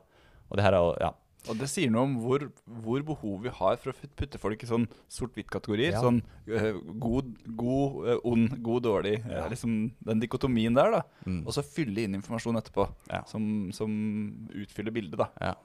[0.51, 1.13] Og det her er jo, ja.
[1.49, 2.43] Og det sier noe om hvor,
[2.83, 5.95] hvor behov vi har for å putte folk i sånn sort-hvitt-kategorier.
[5.95, 6.03] Ja.
[6.03, 6.19] Sånn
[6.51, 9.15] uh, god, god uh, ond, god, dårlig.
[9.23, 9.47] Ja.
[9.53, 9.79] Liksom
[10.11, 11.03] den dikotomien der, da.
[11.25, 11.45] Mm.
[11.47, 13.23] Og så fylle inn informasjon etterpå Ja.
[13.31, 13.95] som, som
[14.53, 15.31] utfyller bildet, da.
[15.51, 15.57] ja.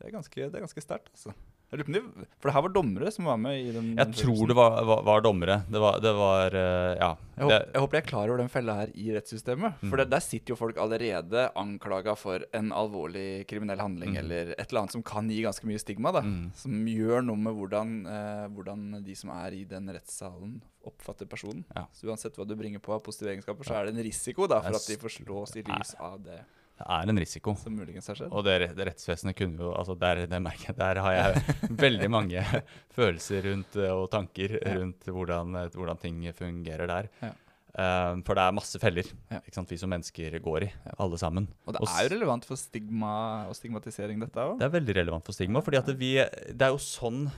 [0.00, 1.34] Det er ganske, det er ganske sterkt, altså.
[1.70, 2.00] De,
[2.42, 5.02] for det her var dommere som var med i den Jeg tror det var, var,
[5.06, 5.60] var dommere.
[5.70, 7.10] Det var, det var eh, Ja.
[7.40, 9.78] Jeg håper, Det, jeg håper jeg er klar over den fella her i rettssystemet.
[9.78, 10.00] For mm.
[10.02, 14.20] det, der sitter jo folk allerede anklaga for en alvorlig kriminell handling mm.
[14.24, 16.12] eller et eller annet som kan gi ganske mye stigma.
[16.16, 16.50] da Mm.
[16.54, 21.64] Som gjør noe med hvordan, eh, hvordan de som er i den rettssalen, oppfatter personen.
[21.74, 21.86] Ja.
[21.96, 24.60] Så uansett hva du bringer på av positive egenskaper, så er det en risiko da
[24.64, 26.42] for at de forstås i lys av det
[26.80, 27.54] er en risiko.
[27.60, 28.32] som muligens har skjedd.
[28.32, 31.44] Og det, det rettsvesenet kunne jo altså der, det merker der har jeg
[31.84, 32.42] veldig mange
[32.96, 37.10] følelser rundt eh, og tanker rundt hvordan, eh, hvordan ting fungerer der.
[37.22, 37.32] Ja.
[37.70, 39.38] Um, for det er masse feller Ja.
[39.46, 41.44] vi som mennesker går i, alle sammen.
[41.70, 43.12] Og det er jo relevant for stigma
[43.46, 44.56] og stigmatisering, dette òg.
[44.58, 46.16] Det er veldig relevant for stigma, fordi at vi,
[46.50, 47.28] det er jo sånn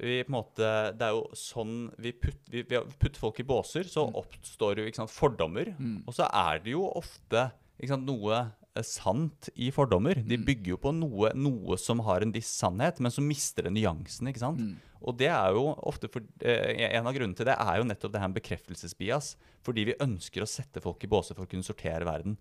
[0.00, 3.44] vi på en måte, Det er jo sånn vi, putt, vi, vi putter folk i
[3.48, 4.14] båser, så Mm.
[4.20, 5.72] oppstår jo sant, fordommer.
[5.78, 6.04] Mm.
[6.06, 7.50] Og så er det jo ofte
[7.88, 8.50] sant, noe
[8.86, 10.14] sant i fordommer.
[10.14, 10.44] De Mm.
[10.46, 14.28] bygger jo på noe, noe som har en viss sannhet, men som mister den nyansen.
[14.28, 14.60] ikke sant?
[14.60, 14.76] Mm.
[15.02, 18.12] Og det er jo ofte for, eh, En av grunnene til det er jo nettopp
[18.12, 19.36] det her med bekreftelsesbias.
[19.62, 22.36] Fordi vi ønsker å sette folk i båser for å kunne sortere verden.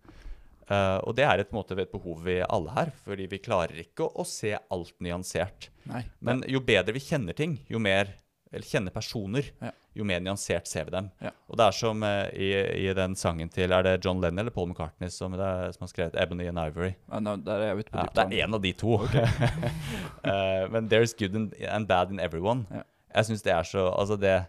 [0.69, 4.05] Uh, og det er et, måte, et behov vi alle har, fordi vi klarer ikke
[4.05, 5.69] å, å se alt nyansert.
[5.87, 6.03] Nei.
[6.21, 8.13] Men jo bedre vi kjenner ting, jo mer
[8.51, 9.71] eller kjenner personer, Ja.
[9.95, 11.09] jo mer nyansert ser vi dem.
[11.21, 11.29] Ja.
[11.49, 12.49] Og det er som uh, i,
[12.87, 15.85] i den sangen til Er det John Lennon eller Paul McCartney som, det er, som
[15.85, 16.95] har skrevet 'Ebony and Ivory'?
[17.11, 18.97] Ja, no, der er jeg ute på Ja, det er én av de to.
[20.29, 21.35] Eh, men 'there's good
[21.67, 22.65] and, bad in everyone'.
[22.71, 22.81] Ja.
[23.15, 24.45] Jeg syns det er så Altså, det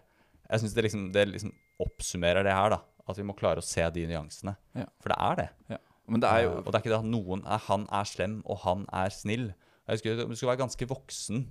[0.49, 2.77] Jeg synes det liksom Det liksom oppsummerer det her, da.
[3.09, 4.55] At vi må klare å se de nyansene.
[4.75, 4.85] Ja.
[5.01, 5.49] For det er det.
[5.69, 5.77] Ja.
[6.07, 8.03] Men det er jo uh, og det er ikke det at noen er, han er
[8.03, 9.53] slem, og han er snill.
[9.87, 11.47] Jeg husker Du skulle være ganske voksen.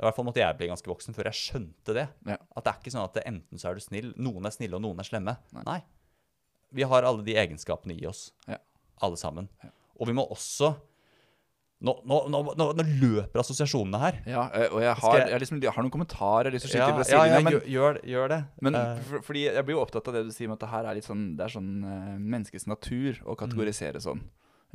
[0.00, 2.06] I hvert fall måtte jeg bli ganske voksen før jeg skjønte det.
[2.26, 2.36] Ja.
[2.56, 4.82] At det er ikke sånn at enten så er du snill, noen er snille, og
[4.86, 5.36] noen er slemme.
[5.52, 5.64] Nei.
[5.66, 5.80] Nei.
[6.72, 8.30] Vi har alle de egenskapene i oss.
[8.48, 8.56] Ja.
[9.04, 9.48] Alle sammen.
[9.62, 9.68] Ja.
[10.00, 10.72] Og vi må også
[11.80, 12.64] nå, nå, nå, nå,
[13.00, 14.18] løper assosiasjonene her.
[14.28, 17.40] Ja, eh, og jeg har, jeg- liksom, jeg har noen kommentarer Liksom, Ja, ja, ja,
[17.40, 18.40] men, gjør, gjør, det.
[18.60, 20.68] men Eh, for, fordi jeg blir jo opptatt av det du sier om at det
[20.68, 24.20] her er litt sånn Det er sånn uh, menneskets natur å kategorisere sånn.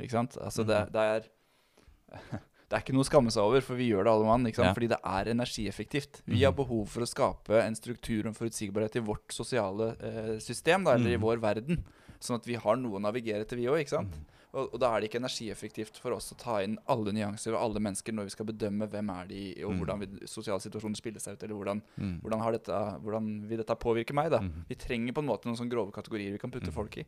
[0.00, 0.36] Ikke sant?
[0.42, 0.92] Altså det, Mhm.
[0.92, 4.26] det er Det er ikke noe å skamme seg over, for vi gjør det alle
[4.26, 4.46] mann.
[4.50, 4.72] Ja.
[4.74, 6.22] Fordi det er energieffektivt.
[6.26, 6.56] Vi har Mhm.
[6.56, 10.94] behov for å skape en struktur og en forutsigbarhet i vårt sosiale eh, system, da,
[10.94, 11.22] eller i Mhm.
[11.22, 11.84] vår verden.
[12.20, 13.86] Sånn at vi har noe å navigere til, vi òg.
[13.88, 14.10] Mm.
[14.54, 17.60] Og, og da er det ikke energieffektivt for oss å ta inn alle nyanser ved
[17.60, 19.78] alle mennesker når vi skal bedømme hvem er de, og Mhm.
[19.84, 23.58] hvordan vil sosiale situasjoner spille seg ut, eller hvordan, mm, hvordan, har dette, hvordan vil
[23.58, 24.30] dette påvirke meg.
[24.30, 24.40] da?
[24.68, 27.04] Vi trenger på en måte noen sånne grove kategorier vi kan putte folk i.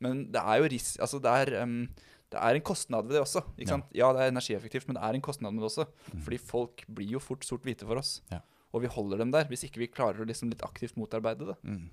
[0.00, 1.88] Men det er jo ris altså det er, em,
[2.34, 3.42] det er en kostnad ved det også.
[3.54, 3.76] Ikke Ja.
[3.76, 3.84] sant?
[3.94, 5.86] Ja, det er energieffektivt, men det er en kostnad med det også.
[6.12, 6.22] Mm.
[6.24, 8.20] Fordi folk blir jo fort sort-hvite for oss.
[8.32, 8.40] Ja.
[8.74, 11.56] Og vi holder dem der, hvis ikke vi klarer å liksom litt aktivt motarbeide det.
[11.62, 11.88] mm,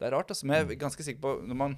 [0.00, 1.72] Det er rart, altså, men jeg er ganske sikker på når man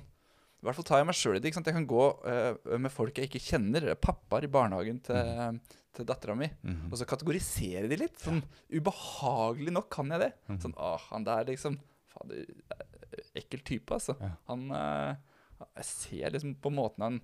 [0.62, 1.48] I hvert fall tar jeg meg sjøl i det.
[1.50, 1.66] ikke sant?
[1.66, 5.58] Jeg kan gå uh, med folk jeg ikke kjenner, pappaer i barnehagen til,
[5.92, 6.86] til dattera mi, mhm.
[6.92, 8.14] og så kategorisere de litt.
[8.22, 10.32] Sånn ubehagelig nok kan jeg det.
[10.46, 10.60] Mhm.
[10.62, 12.44] Sånn, åh, han der liksom Fader,
[13.34, 14.14] ekkel type, altså.
[14.20, 14.30] Ja.
[14.46, 15.16] Han eh,
[15.76, 17.20] Jeg ser liksom på måten han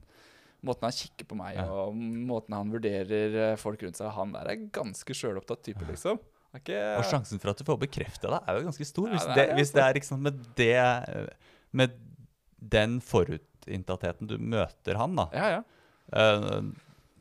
[0.66, 1.68] Måten han kikker på meg, Ja.
[1.70, 6.18] og måten han vurderer eh, folk rundt seg Han der er ganske sjølopptatt type, liksom.
[6.56, 9.06] Ikke Og sjansen for at du får bekrefta det, er jo ganske stor.
[9.06, 11.30] Ja, Hvis det er det, hvis det er sant, med det
[11.78, 11.94] Med
[12.58, 15.62] den forutinntattheten du møter han, da, Ja, ja.
[16.18, 16.60] eh,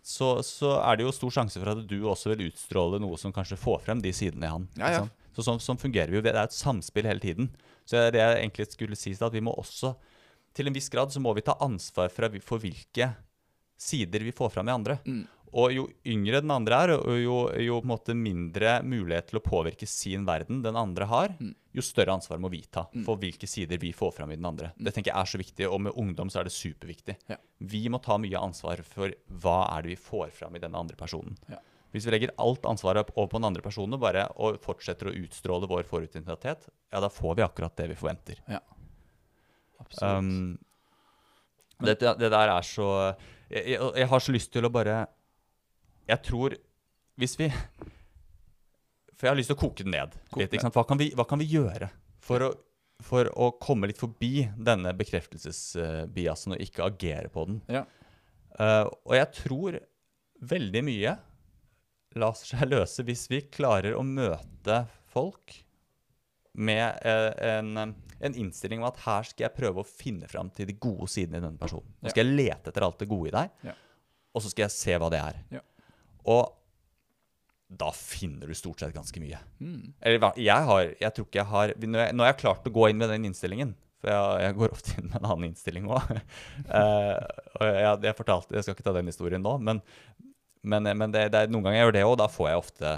[0.08, 3.34] så, så er det jo stor sjanse for at du også vil utstråle noe som
[3.36, 4.68] kanskje får frem de sidene i han.
[4.80, 5.02] Ja, ja.
[5.36, 6.22] Så sånn, sånn fungerer vi jo.
[6.24, 7.50] Det er et samspill hele tiden.
[7.86, 9.92] Så det jeg egentlig skulle si, at vi må også
[10.58, 13.12] Til en viss grad så må vi ta ansvar for, hvilke
[13.78, 14.98] sider vi får fram i andre.
[15.06, 15.26] Mm.
[15.58, 17.78] Og jo yngre den andre er, og jo, jo
[18.18, 21.54] mindre mulighet til å påvirke sin verden den andre har, Mm.
[21.74, 23.06] jo større ansvar må vi ta Mm.
[23.06, 24.74] for hvilke sider vi får fram i den andre.
[24.78, 24.84] Mm.
[24.84, 27.16] Det tenker jeg er så viktig, og med ungdom så er det superviktig.
[27.30, 27.38] Ja.
[27.62, 30.96] Vi må ta mye ansvar for hva er det vi får fram i denne andre
[30.98, 31.38] personen.
[31.50, 31.60] Ja.
[31.94, 35.68] Hvis vi legger alt ansvaret over på den andre personen bare og fortsetter å utstråle
[35.70, 38.36] vår forutinntatthet, ja, da får vi akkurat det vi forventer.
[38.48, 38.77] Absolutt.
[40.02, 40.58] Um,
[41.80, 42.88] det, det der er så
[43.48, 45.06] jeg, jeg, jeg har så lyst til å bare
[46.10, 46.56] Jeg tror
[47.22, 47.48] Hvis vi
[49.14, 50.18] For jeg har lyst til å koke den ned.
[50.34, 50.66] Koke litt?
[50.76, 51.90] Hva, kan vi, hva kan vi gjøre
[52.28, 52.50] for å,
[53.08, 57.62] for å komme litt forbi denne bekreftelsesbiasen og ikke agere på den?
[57.72, 57.86] Ja.
[58.60, 59.78] Uh, og jeg tror
[60.52, 61.16] veldig mye
[62.20, 65.56] lar seg løse hvis vi klarer å møte folk
[66.58, 70.66] med eh, en, en innstilling om at her skal jeg prøve å finne fram til
[70.70, 71.90] de gode sidene i denne personen.
[72.02, 73.76] Nå skal jeg lete etter alt det gode i deg, Ja.
[74.34, 75.42] og så skal jeg se hva det er.
[75.58, 75.62] Ja.
[76.28, 76.54] Og
[77.68, 79.38] da finner du stort sett ganske mye.
[79.60, 79.94] Mm.
[80.02, 82.72] Eller jeg har Jeg tror ikke jeg har Når jeg, når jeg har klart å
[82.72, 85.90] gå inn med den innstillingen For jeg, jeg går ofte inn med en annen innstilling
[85.92, 86.14] òg.
[87.60, 89.82] og jeg, jeg fortalte Jeg skal ikke ta den historien nå, men,
[90.64, 92.16] men, men det, det er noen ganger jeg gjør det òg.
[92.24, 92.94] Da får jeg ofte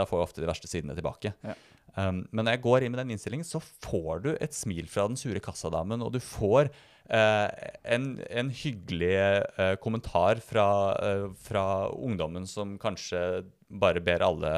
[0.00, 1.34] Da får jeg ofte de verste sidene tilbake.
[1.44, 1.58] Ja.
[1.96, 5.08] Um, men når jeg går inn med den innstillingen, så får du et smil fra
[5.10, 6.72] den sure kassadamen, og du får
[7.10, 7.50] Uh,
[7.90, 9.16] en, en hyggelig
[9.58, 13.18] uh, kommentar fra, uh, fra ungdommen som kanskje
[13.66, 14.52] bare ber alle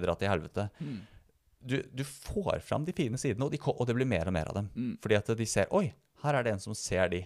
[0.00, 1.02] dra til helvete Mm.
[1.60, 4.48] du, du får fram de fine sidene, og, de, og det blir mer og mer
[4.48, 4.70] av dem.
[4.72, 4.94] Mm.
[5.02, 5.90] Fordi at de ser Oi,
[6.24, 7.20] her er det en som ser de.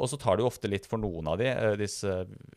[0.00, 2.08] Og så tar det jo ofte litt for noen av de, disse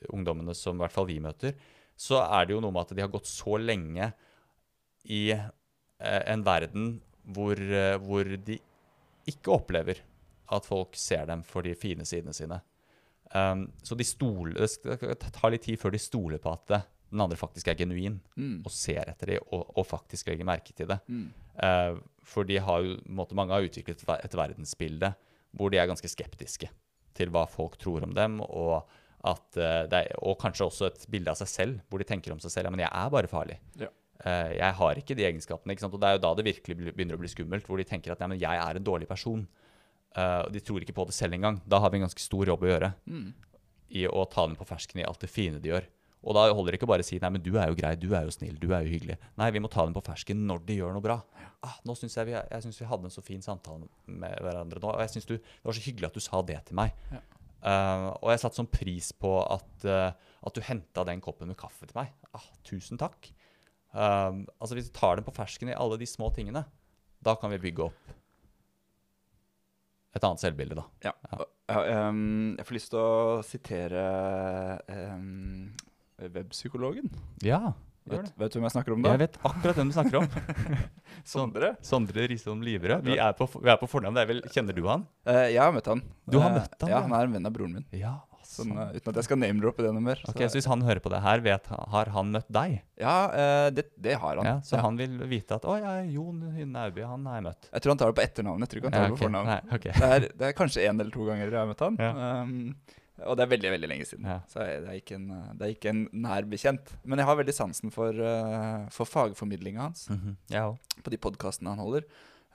[0.08, 1.60] ungdommene som i hvert fall vi møter,
[2.00, 4.14] så er det jo noe med at de har gått så lenge
[5.12, 5.26] i
[6.00, 6.92] en verden
[7.30, 8.60] hvor, eh, hvor de
[9.30, 10.02] ikke opplever
[10.50, 12.62] at folk ser dem for de fine sidene sine.
[13.30, 16.80] Um, så de stoler, det tar litt tid før de stoler på at det,
[17.12, 18.62] den andre faktisk er genuin Mm.
[18.66, 20.98] og ser etter dem og, og faktisk legger merke til det.
[21.08, 21.28] Mm.
[21.62, 25.14] Uh, for de har jo, måte, mange har utviklet et verdensbilde
[25.58, 26.70] hvor de er ganske skeptiske
[27.18, 28.86] til hva folk tror om dem, og,
[29.26, 32.42] at, uh, er, og kanskje også et bilde av seg selv, hvor de tenker om
[32.42, 33.60] seg selv ja, men jeg er bare farlig.
[33.82, 33.90] Ja.
[34.26, 35.76] Eh, jeg har ikke de egenskapene.
[35.76, 35.88] ikke?
[35.88, 38.20] Og det er jo da det virkelig begynner å bli skummelt, hvor de tenker at
[38.20, 39.48] jeg er en dårlig person.
[40.18, 41.62] Uh, og de tror ikke på det selv engang.
[41.70, 43.34] Da har vi en ganske stor jobb å gjøre Mm.
[43.94, 45.86] i å ta dem på fersken i alt det fine de gjør.
[46.26, 48.10] Og da holder det ikke bare å si nei, men du er jo grei, du
[48.14, 49.18] er jo snill, du er jo hyggelig.
[49.38, 51.22] Nei, vi må ta dem på fersken når de gjør noe bra.
[51.64, 54.82] Ah, nå synes Jeg vi, jeg synes vi hadde en så fin samtale med hverandre
[54.82, 56.92] nå, og jeg synes du, det var så hyggelig at du sa det til meg.
[57.14, 57.22] Ja.
[57.60, 60.12] Uh, og jeg satte sånn pris på at, uh,
[60.48, 62.12] at du henta den koppen med kaffe til meg.
[62.34, 63.30] Ah, tusen takk.
[63.90, 66.62] Um, altså Hvis vi tar dem på fersken i alle de små tingene,
[67.26, 68.16] da kan vi bygge opp
[70.18, 70.86] et annet selvbilde, da.
[71.10, 71.14] Ja.
[71.32, 74.00] Ja, Um, jeg får lyst til å sitere
[74.90, 75.68] um,
[76.18, 77.12] webpsykologen.
[77.46, 77.60] Ja,
[78.10, 78.34] gjør Vet, det.
[78.42, 79.12] vet du hvem jeg snakker om da?
[79.14, 80.80] Jeg vet akkurat hvem du snakker om.
[81.36, 81.70] Sondre.
[81.86, 83.06] Sondre Risholm Liverød.
[83.06, 84.18] Vi er på, vi er på fornavn.
[84.18, 85.06] Det er vel, kjenner du han?
[85.30, 86.02] Uh, jeg har møtt han.
[86.26, 87.04] Du har Eh, møtt han, Ja, ja.
[87.06, 87.86] han er en venn av broren min.
[88.02, 88.16] Ja,
[88.64, 90.22] Sånn, uh, uten at jeg skal name-droppe det noe mer.
[90.30, 92.82] Ok, Så hvis han hører på det her, vet, har han møtt deg?
[93.00, 94.46] Ja, uh, det, det har han.
[94.46, 94.82] Ja, så Ja.
[94.86, 96.40] han vil vite at 'Å ja, Jon
[96.72, 97.70] Nauby, han har jeg møtt'.
[97.74, 98.60] Jeg tror han tar det på etternavn.
[98.60, 99.46] Jeg tror ikke han tar det på fornavn.
[99.46, 99.92] Nei, okay.
[99.92, 102.00] Det, er, det er kanskje én eller to ganger jeg har møtt han.
[102.00, 102.76] Um,
[103.28, 104.26] og det er veldig veldig lenge siden.
[104.26, 104.40] Ja.
[104.48, 105.28] Så det er, ikke en,
[105.60, 106.94] det er ikke en nær bekjent.
[107.04, 110.78] Men jeg har veldig sansen for, uh, for fagformidlinga hans Mm -hmm.
[111.04, 112.04] på de podkastene han holder.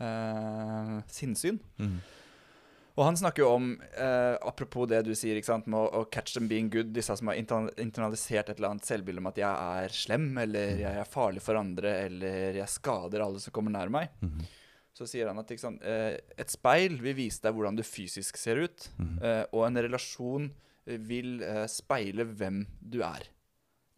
[0.01, 1.61] Uh, sinnssyn.
[1.79, 1.99] Mhm.
[2.97, 6.11] Og han snakker jo om, eh, apropos det du sier, ikke sant, med å, å
[6.15, 9.51] catch them being good, disse som har internalisert et eller annet selvbilde om at jeg
[9.83, 13.91] er slem, eller jeg er farlig for andre, eller jeg skader alle som kommer nær
[13.91, 14.13] meg.
[14.23, 14.45] Mhm.
[14.95, 18.61] Så sier han at sant, eh, et speil vil vise deg hvordan du fysisk ser
[18.63, 19.17] ut, Mhm.
[19.25, 20.51] eh, og en relasjon
[20.87, 23.27] vil eh, speile hvem du er.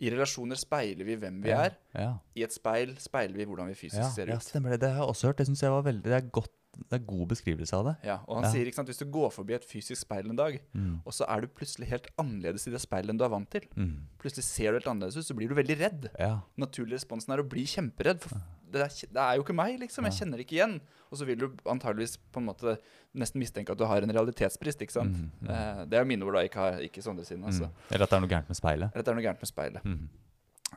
[0.00, 1.76] I relasjoner speiler vi hvem vi Ja, er.
[1.94, 2.18] Ja.
[2.34, 4.42] I et speil speiler vi hvordan vi fysisk Ja, ser ja, ut.
[4.42, 4.80] stemmer det.
[4.80, 5.36] Det har jeg også hørt.
[5.36, 7.94] Det synes jeg var veldig Det er godt Det er god beskrivelse av det.
[8.04, 8.50] Ja, og han Ja.
[8.52, 11.00] sier ikke sant, hvis du går forbi et fysisk speil en dag, mm.
[11.06, 13.62] og så er du plutselig helt annerledes i det speilet enn du er vant til.
[13.74, 13.94] mm.
[14.18, 16.10] Plutselig ser du helt annerledes ut, så blir du veldig redd.
[16.18, 16.40] Ja.
[16.58, 18.20] Naturlig responsen er å bli kjemperedd.
[18.20, 20.04] For det er, det er jo ikke meg, liksom.
[20.04, 20.80] Jeg kjenner det ikke igjen.
[21.10, 22.76] Og så vil du antageligvis på en måte
[23.14, 25.16] nesten mistenke at du har en realitetsbrist, ikke sant.
[25.16, 25.50] Mm, mhm.
[25.50, 26.40] Eh, det er mine ord, da.
[26.44, 27.70] Ikke, har- ikke Sondre sine, altså.
[27.70, 27.90] Mhm.
[27.92, 28.90] Eller at det er noe gærent med speilet.
[28.92, 29.82] Eller at det er noe gærent med speilet.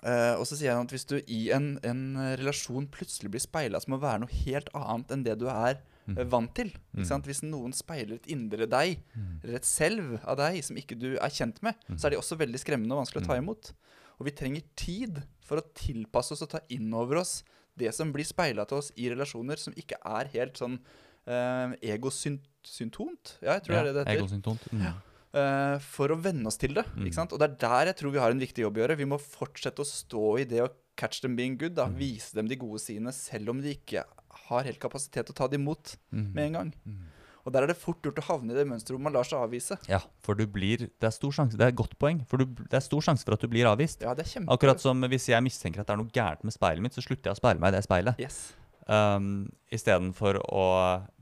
[0.04, 3.42] Eh, og så sier han at hvis du i en, en eh, relasjon plutselig blir
[3.44, 6.20] speila som å være noe helt annet enn det du er mm.
[6.30, 6.70] vant til
[7.04, 7.26] sant?
[7.28, 9.40] Hvis noen speiler et indre deg, Mhm.
[9.44, 12.38] eller et selv av deg som ikke du er kjent med, så er de også
[12.40, 13.44] veldig skremmende og vanskelig å ta Mhm.
[13.44, 13.72] imot.
[14.20, 17.44] Og vi trenger tid for å tilpasse oss og ta inn over oss
[17.80, 20.80] det som blir speila til oss i relasjoner som ikke er helt sånn
[21.28, 23.38] uh, egosyntont.
[23.42, 24.22] Ja, jeg tror det er det det heter.
[24.24, 24.66] Egosyntont.
[24.74, 24.94] Eh,
[25.32, 26.86] for å venne oss til det.
[26.96, 27.06] Mm.
[27.06, 27.34] ikke sant?
[27.36, 28.98] Og det er der jeg tror vi har en viktig jobb å gjøre.
[28.98, 31.76] Vi må fortsette å stå i det å catch them being good.
[31.76, 32.00] da, Mm.
[32.00, 34.04] Vise dem de gode sidene, selv om de ikke
[34.50, 36.34] har helt kapasitet til å ta det imot mm.
[36.34, 36.74] med en gang.
[36.84, 37.08] Mhm.
[37.48, 39.40] Og der er det fort gjort å havne i det mønsteret hvor man lar seg
[39.40, 39.78] avvise.
[39.88, 42.20] Ja, for du blir Det er stor sjanse Det er et godt poeng.
[42.28, 44.04] For du, det er stor sjanse for at du blir avvist.
[44.04, 44.52] Ja, det er kjempe...
[44.54, 47.32] Akkurat som hvis jeg mistenker at det er noe gærent med speilet mitt, så slutter
[47.32, 48.20] jeg å speile meg i det speilet.
[48.22, 48.52] Yes.
[48.86, 50.68] Um, Istedenfor å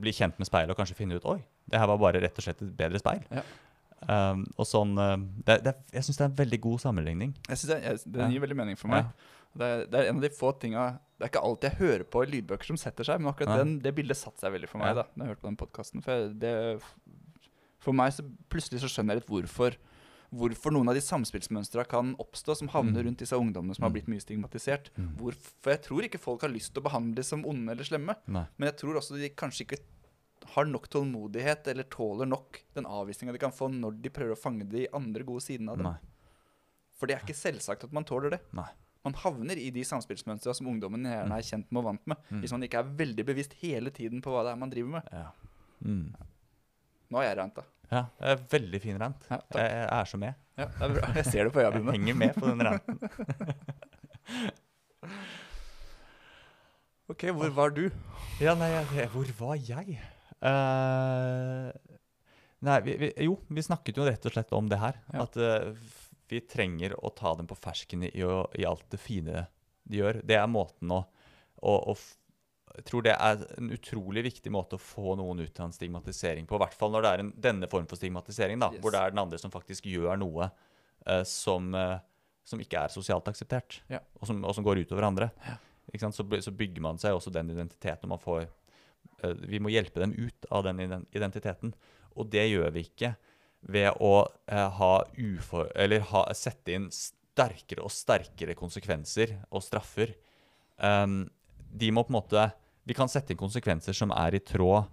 [0.02, 2.44] bli kjent med speilet og kanskje finne ut Oi, det her var bare rett og
[2.44, 3.24] slett et bedre speil.
[3.32, 3.46] Ja.
[4.08, 5.16] Um, og sånn uh,
[5.48, 7.32] det, det, Jeg syns det er en veldig god sammenligning.
[7.50, 8.28] Jeg synes det, jeg, det Ja.
[8.30, 9.10] gir veldig mening for meg.
[9.58, 10.84] Det, er, det er en av de få tinga
[11.18, 13.80] Det er ikke alltid jeg hører på i lydbøker som setter seg, men akkurat den,
[13.82, 15.02] det bildet satte seg veldig for meg Ja.
[15.02, 16.04] da Når jeg hørte på den podkasten.
[16.06, 16.86] For,
[17.88, 19.78] for meg så plutselig så skjønner jeg litt hvorfor
[20.28, 23.06] Hvorfor noen av de samspillsmønstra kan oppstå som havner Mm.
[23.08, 24.90] rundt disse ungdommene som har blitt mye stigmatisert.
[24.98, 25.14] Mm.
[25.16, 25.32] Hvor,
[25.64, 28.14] for jeg tror ikke folk har lyst til å behandle dem som onde eller slemme.
[28.28, 28.44] Nei.
[28.60, 29.80] Men jeg tror også de kanskje ikke
[30.54, 34.40] har nok tålmodighet eller tåler nok den avvisninga de kan få når de prøver å
[34.40, 35.88] fange de andre gode sidene av dem.
[35.92, 35.98] Nei.
[36.98, 38.42] For det er ikke selvsagt at man tåler det.
[38.58, 38.70] Nei.
[39.06, 42.18] Man havner i de samspillsmønstra som ungdommen gjerne er kjent med og vant med.
[42.32, 42.40] Mm.
[42.42, 45.12] Hvis man ikke er veldig bevisst hele tiden på hva det er man driver med.
[45.14, 45.30] Ja.
[45.86, 46.10] Mm.
[47.14, 47.64] Nå har jeg ranta.
[47.94, 48.02] ja.
[48.18, 49.28] Det er veldig fin rant.
[49.32, 50.34] Ja, jeg, jeg er så med.
[50.58, 51.12] Ja, det er bra.
[51.22, 52.96] Jeg ser det på øya Jeg henger med på den ranten.
[57.08, 57.86] Ok, hvor var du?
[58.44, 58.68] Ja, nei,
[59.14, 59.96] hvor var jeg?
[60.42, 61.72] Eh,
[62.68, 65.00] nei, vi, vi, jo, vi snakket jo rett og slett om det her.
[65.14, 65.26] Ja.
[65.26, 65.72] At uh,
[66.30, 69.46] vi trenger å ta dem på fersken i, i alt det fine
[69.88, 70.22] de gjør.
[70.28, 71.04] Det er måten å,
[71.64, 71.96] å, å
[72.78, 76.46] Jeg tror det er en utrolig viktig måte å få noen ut av en stigmatisering
[76.50, 76.58] på.
[76.60, 78.82] I hvert fall når det er en, denne form for stigmatisering, da, Yes.
[78.84, 81.72] hvor det er den andre som faktisk gjør noe uh, som,
[82.46, 84.04] som ikke er sosialt akseptert, Ja.
[84.20, 85.32] og, som, og som går utover andre.
[85.98, 86.14] Sant?
[86.20, 88.12] Så, så bygger man seg også den identiteten.
[88.12, 88.44] Man får,
[89.50, 91.74] vi må hjelpe dem ut av den identiteten.
[92.18, 93.14] Og det gjør vi ikke
[93.68, 94.14] ved å
[94.50, 100.14] eh, ha ufor, eller ha, sette inn sterkere og sterkere konsekvenser og straffer.
[100.78, 101.26] Um,
[101.68, 102.44] de må på en måte
[102.86, 104.86] Vi kan sette inn konsekvenser som er i tråd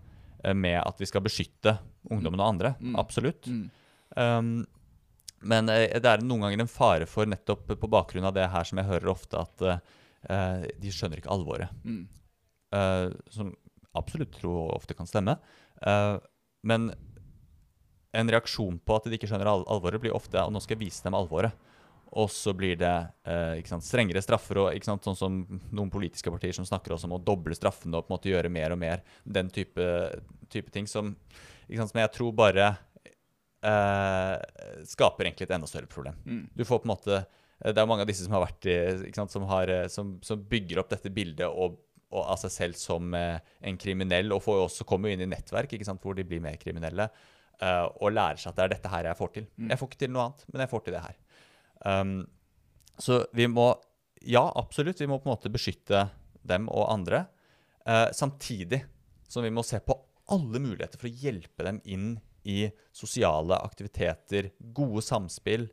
[0.42, 1.76] eh, med at vi skal beskytte
[2.10, 2.74] ungdommen og andre.
[2.80, 2.96] Mm.
[3.00, 3.46] Absolutt.
[3.46, 3.68] Mm.
[4.16, 4.56] Um,
[5.44, 8.66] men eh, det er noen ganger en fare for, nettopp på bakgrunn av det her
[8.66, 11.70] som jeg hører ofte, at uh, de skjønner ikke alvoret.
[11.84, 12.02] Mm.
[12.74, 13.52] Uh, som
[13.98, 15.36] absolutt tror ofte kan stemme.
[15.80, 16.18] Uh,
[16.64, 16.90] men
[18.14, 20.86] en reaksjon på at de ikke skjønner al alvoret, blir ofte at nå skal jeg
[20.86, 21.54] vise dem alvoret.
[22.14, 22.92] Og så blir det
[23.26, 25.38] eh, sant, strengere straffer, og sant, sånn som
[25.74, 28.52] noen politiske partier som snakker også om å doble straffene og på en måte gjøre
[28.54, 29.86] mer og mer den type,
[30.52, 31.10] type ting som,
[31.66, 32.68] ikke sant, som jeg tror bare
[33.64, 34.36] eh,
[34.92, 36.20] skaper egentlig et enda større problem.
[36.22, 36.44] Mm.
[36.54, 38.78] Du får på en måte eh, Det er mange av disse som har vært i
[39.08, 41.80] ikke sant, som, har, eh, som, som bygger opp dette bildet og,
[42.14, 45.30] og av seg selv som eh, en kriminell, og får jo også komme inn i
[45.30, 47.08] nettverk ikke sant, hvor de blir mer kriminelle,
[47.58, 49.48] eh, og lærer seg at det er dette her jeg får til.
[49.56, 49.68] Mm.
[49.72, 51.20] Jeg får ikke til noe annet, men jeg får til det her.
[51.84, 52.16] Um,
[53.02, 53.74] så vi må
[54.24, 56.06] Ja, absolutt, vi må på en måte beskytte
[56.46, 57.26] dem og andre,
[57.84, 58.78] Uh, samtidig
[59.28, 59.92] som vi må se på
[60.32, 62.14] alle muligheter for å hjelpe dem inn
[62.48, 65.66] i sosiale aktiviteter, gode samspill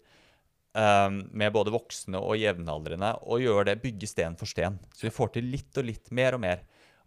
[0.72, 4.78] med både voksne og jevnaldrende, og gjøre det, bygge sten for sten.
[4.96, 6.62] Så vi får til litt og litt, mer og mer,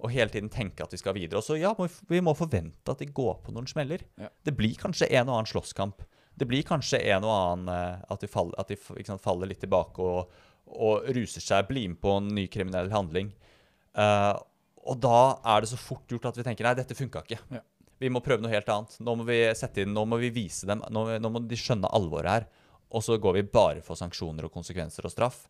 [0.04, 1.40] og hele tiden tenke at vi skal videre.
[1.40, 1.70] Og så ja,
[2.10, 4.04] vi, må forvente at de går på noen smeller.
[4.20, 4.30] Ja.
[4.44, 6.02] Det blir kanskje en og annen slåsskamp.
[6.34, 9.62] Det blir kanskje en og annen eh, at de, faller, at de sant, faller litt
[9.62, 10.34] tilbake og,
[10.74, 13.30] og ruser seg, blir med på en ny kriminell handling.
[13.94, 14.34] Uh,
[14.90, 17.38] og da er det så fort gjort at vi tenker nei, dette funka ikke.
[17.54, 17.62] Ja.
[18.02, 18.96] Vi må prøve noe helt annet.
[19.00, 21.88] Nå må vi sette inn, nå må vi vise dem, nå, nå må de skjønne
[21.94, 22.48] alvoret her.
[22.94, 25.44] Og så går vi bare for sanksjoner og konsekvenser og straff.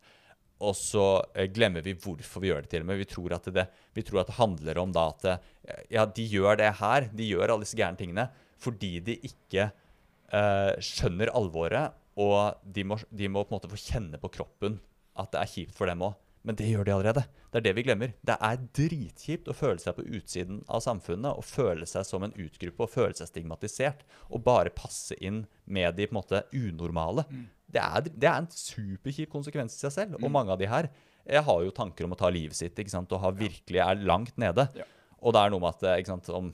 [0.65, 1.05] Og så
[1.35, 3.01] eh, glemmer vi hvorfor vi gjør det til og med.
[3.03, 3.67] Vi tror at det,
[4.07, 7.55] tror at det handler om da at eh, ja, de gjør det her, de gjør
[7.55, 8.29] alle disse gærne tingene
[8.65, 13.81] fordi de ikke eh, skjønner alvoret, og de må, de må på en måte få
[13.81, 14.79] kjenne på kroppen
[15.21, 16.15] at det er kjipt for dem òg.
[16.45, 17.23] Men det gjør de allerede.
[17.49, 18.13] Det er det vi glemmer.
[18.21, 22.35] Det er dritkjipt å føle seg på utsiden av samfunnet og føle seg som en
[22.37, 27.25] utgruppe og føle seg stigmatisert og bare passe inn med de på en måte unormale.
[27.65, 30.19] Det, er, det er en superkjip konsekvens i seg selv.
[30.21, 30.91] Og mange av de her
[31.25, 33.13] jeg har jo tanker om å ta livet sitt ikke sant?
[33.17, 34.67] og har virkelig er langt nede.
[34.77, 34.85] Ja.
[35.25, 36.51] Og det er noe med at eh, ikke sant, om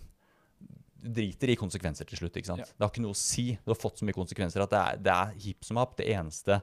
[1.01, 2.37] driter i konsekvenser til slutt.
[2.39, 2.63] ikke sant?
[2.63, 2.71] Ja.
[2.71, 3.49] Det har ikke noe å si.
[3.65, 5.97] Du har fått så mye konsekvenser at det er, det er hipp som happ.
[5.99, 6.61] Det eneste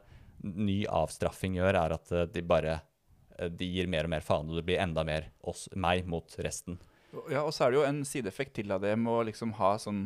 [0.47, 2.79] ny avstraffing gjør, er at eh, de bare
[3.49, 6.79] de gir mer og mer faen, og det blir enda mer oss, meg mot resten.
[7.31, 9.75] Ja, og så er det jo en sideeffekt til av det med å liksom ha
[9.81, 10.03] sånn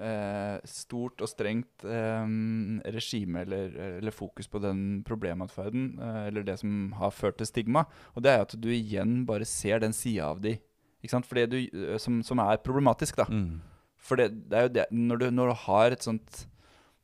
[0.00, 2.30] eh, stort og strengt eh,
[2.94, 7.84] regime eller, eller fokus på den problematferden, eh, eller det som har ført til stigma.
[8.14, 10.56] Og det er at du igjen bare ser den sida av de,
[11.02, 11.28] ikke sant?
[11.28, 13.26] For du, eh, som, som er problematisk, da.
[13.98, 16.46] For det, det er jo det når du, når du har et sånt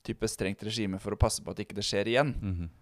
[0.05, 2.73] type strengt regime for å passe på at ikke det skjer igjen, Mhm.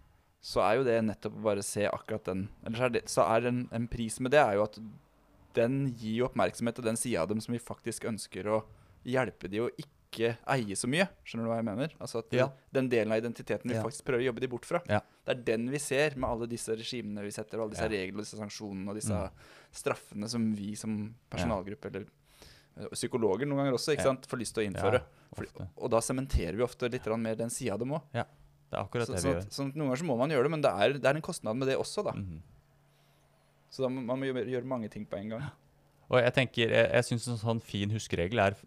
[0.43, 3.23] Så er jo det nettopp å bare se akkurat den Eller så er, det, så
[3.31, 4.79] er en, en pris med det er jo at
[5.55, 8.63] den gir jo oppmerksomhet til den sida av dem som vi faktisk ønsker å
[9.07, 11.05] hjelpe de å ikke eie så mye.
[11.25, 11.93] Skjønner du hva jeg mener?
[12.01, 12.47] Altså at Ja.
[12.73, 13.83] Den delen av identiteten vi Ja.
[13.85, 14.81] faktisk prøver å jobbe de bort fra.
[14.89, 14.99] Ja.
[15.25, 18.19] Det er den vi ser med alle disse regimene vi setter, og alle disse reglene
[18.19, 19.29] og disse sanksjonene og disse Mm.
[19.71, 22.05] straffene som vi som personalgruppe eller
[22.77, 25.01] eh, psykologer noen ganger også ikke sant, får lyst til å innføre.
[25.35, 28.01] Fordi- og da sementerer vi ofte litt mer den sida av dem òg.
[28.73, 29.43] Det er akkurat Så, det vi gjør.
[29.45, 31.25] Så, så, noen ganger så må man gjøre det, men det er, det er en
[31.25, 32.15] kostnad med det også, da.
[32.17, 32.41] Mhm.
[33.73, 35.45] Så da man må gjøre, gjøre mange ting på en gang.
[36.11, 38.57] Og jeg tenker, jeg, jeg syns en sånn fin huskeregel er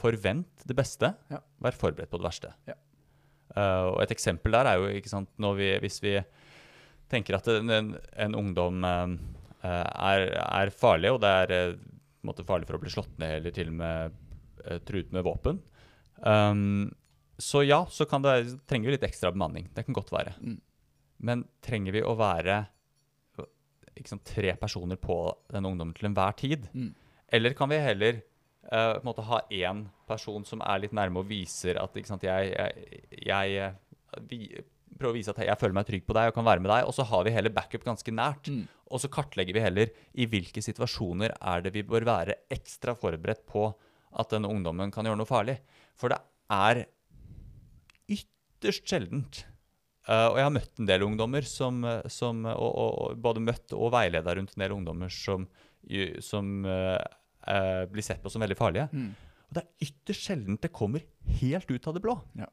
[0.00, 1.42] forvent det beste, Ja.
[1.60, 2.52] vær forberedt på det verste.
[2.70, 2.76] Ja.
[3.50, 5.28] Uh, og et eksempel der er jo ikke sant,
[5.58, 6.14] vi, hvis vi
[7.10, 9.10] tenker at en, en, ungdom uh,
[9.66, 11.74] er, er farlig, og det er
[12.24, 14.18] måte farlig for å bli slått ned eller til og med
[14.86, 15.58] truet med våpen,
[16.20, 16.88] um,
[17.40, 18.34] så ja, så kan det,
[18.68, 19.70] trenger vi litt ekstra bemanning.
[19.74, 20.34] Det kan godt være.
[20.44, 20.58] Mm.
[21.26, 22.62] Men trenger vi å være
[24.06, 25.16] sant, tre personer på
[25.52, 26.68] den ungdommen til enhver tid?
[26.72, 26.92] Mm.
[27.30, 28.20] Eller kan vi heller
[28.72, 33.00] uh, måte ha én person som er litt nærme og viser at sant, jeg, jeg,
[33.28, 34.40] jeg eh, vi,
[34.98, 36.88] prøver å vise at jeg føler meg trygg på deg og kan være med deg,
[36.88, 38.50] og så har vi heller backup ganske nært.
[38.50, 38.64] Mm.
[38.90, 43.44] Og så kartlegger vi heller i hvilke situasjoner er det vi bør være ekstra forberedt
[43.48, 43.68] på
[44.18, 45.60] at denne ungdommen kan gjøre noe farlig.
[45.94, 46.18] For det
[46.50, 46.82] er
[48.10, 49.44] ytterst sjeldent.
[50.08, 53.42] Uh, og jeg har møtt en del ungdommer som, eh, som og, og, og både
[53.44, 55.44] møtt og veileda rundt en del ungdommer som,
[56.24, 56.96] som uh,
[57.46, 58.88] uh, blir sett på som veldig farlige.
[58.92, 59.12] Mm.
[59.50, 61.04] Og det er ytterst sjeldent det kommer
[61.40, 62.16] helt ut av det blå.
[62.38, 62.48] Ja.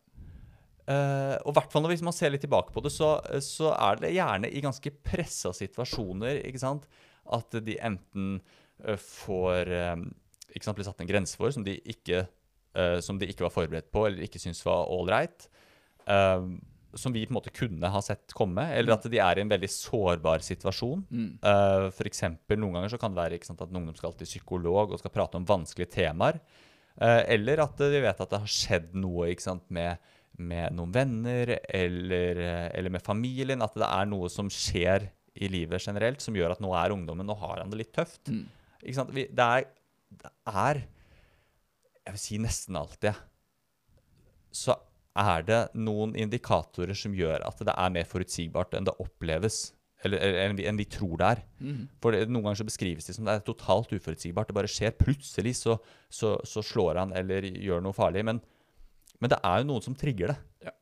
[0.87, 4.13] Eh, og hvert fall hvis man ser litt tilbake på det, så, så er det
[4.15, 6.87] gjerne i ganske pressa situasjoner ikke sant?
[7.35, 8.37] at de enten
[8.85, 10.05] eh, får eh,
[10.55, 12.23] ikke sant, blir satt en grense for som de ikke,
[12.77, 15.49] eh, som de ikke var forberedt på eller ikke syntes var ålreit.
[16.07, 16.55] Uh,
[16.97, 19.51] som vi på en måte kunne ha sett komme, eller at de er i en
[19.51, 21.03] veldig sårbar situasjon.
[21.09, 21.29] Mm.
[21.43, 24.29] Uh, for eksempel, noen ganger så kan det være sant, at en ungdom skal til
[24.29, 26.39] psykolog og skal prate om vanskelige temaer.
[26.97, 30.01] Uh, eller at de vet at det har skjedd noe sant, med,
[30.41, 33.61] med noen venner eller, eh, eller med familien.
[33.65, 37.27] At det er noe som skjer i livet generelt som gjør at nå er ungdommen,
[37.27, 38.31] nå har han det litt tøft.
[38.33, 38.45] Mm.
[39.13, 39.67] Vi, det, er,
[40.23, 40.81] det er
[42.07, 43.17] Jeg vil si nesten alltid
[44.57, 44.75] så
[45.17, 49.71] er det noen indikatorer som gjør at det er mer forutsigbart enn det oppleves.
[50.05, 51.39] Eller, eller enn, vi, enn vi tror det er.
[51.57, 51.79] Mm.
[52.03, 54.51] For det, Noen ganger så beskrives det som det er totalt uforutsigbart.
[54.51, 54.93] Det bare skjer.
[54.99, 55.79] Plutselig så,
[56.13, 58.21] så, så slår han eller gjør noe farlig.
[58.27, 58.43] Men,
[59.17, 60.37] men det er jo noen som trigger det.
[60.67, 60.75] Ja.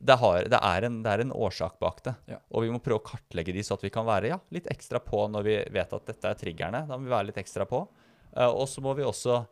[0.00, 2.14] Det, har, det, er en, det er en årsak bak det.
[2.30, 2.38] Ja.
[2.54, 5.02] Og vi må prøve å kartlegge de, så at vi kan være ja, litt ekstra
[5.02, 6.86] på når vi vet at dette er triggerne.
[6.86, 7.82] Da må vi være litt ekstra på.
[8.30, 9.42] Uh, og så må vi også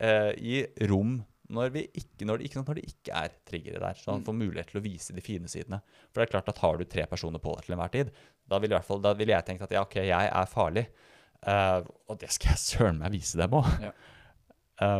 [0.00, 1.18] eh, gi rom
[1.48, 3.94] når, vi ikke, når, det, ikke, når det ikke er triggere der.
[4.00, 4.24] Så han Mm.
[4.26, 5.78] får mulighet til å vise de fine sidene.
[6.10, 8.10] For det er klart at har du tre personer på deg til enhver tid,
[8.48, 10.86] da ville da vil jeg tenkt at ja, OK, jeg er farlig.
[11.46, 13.68] Uh, og det skal jeg søren meg vise dem òg.
[13.84, 13.92] Ja.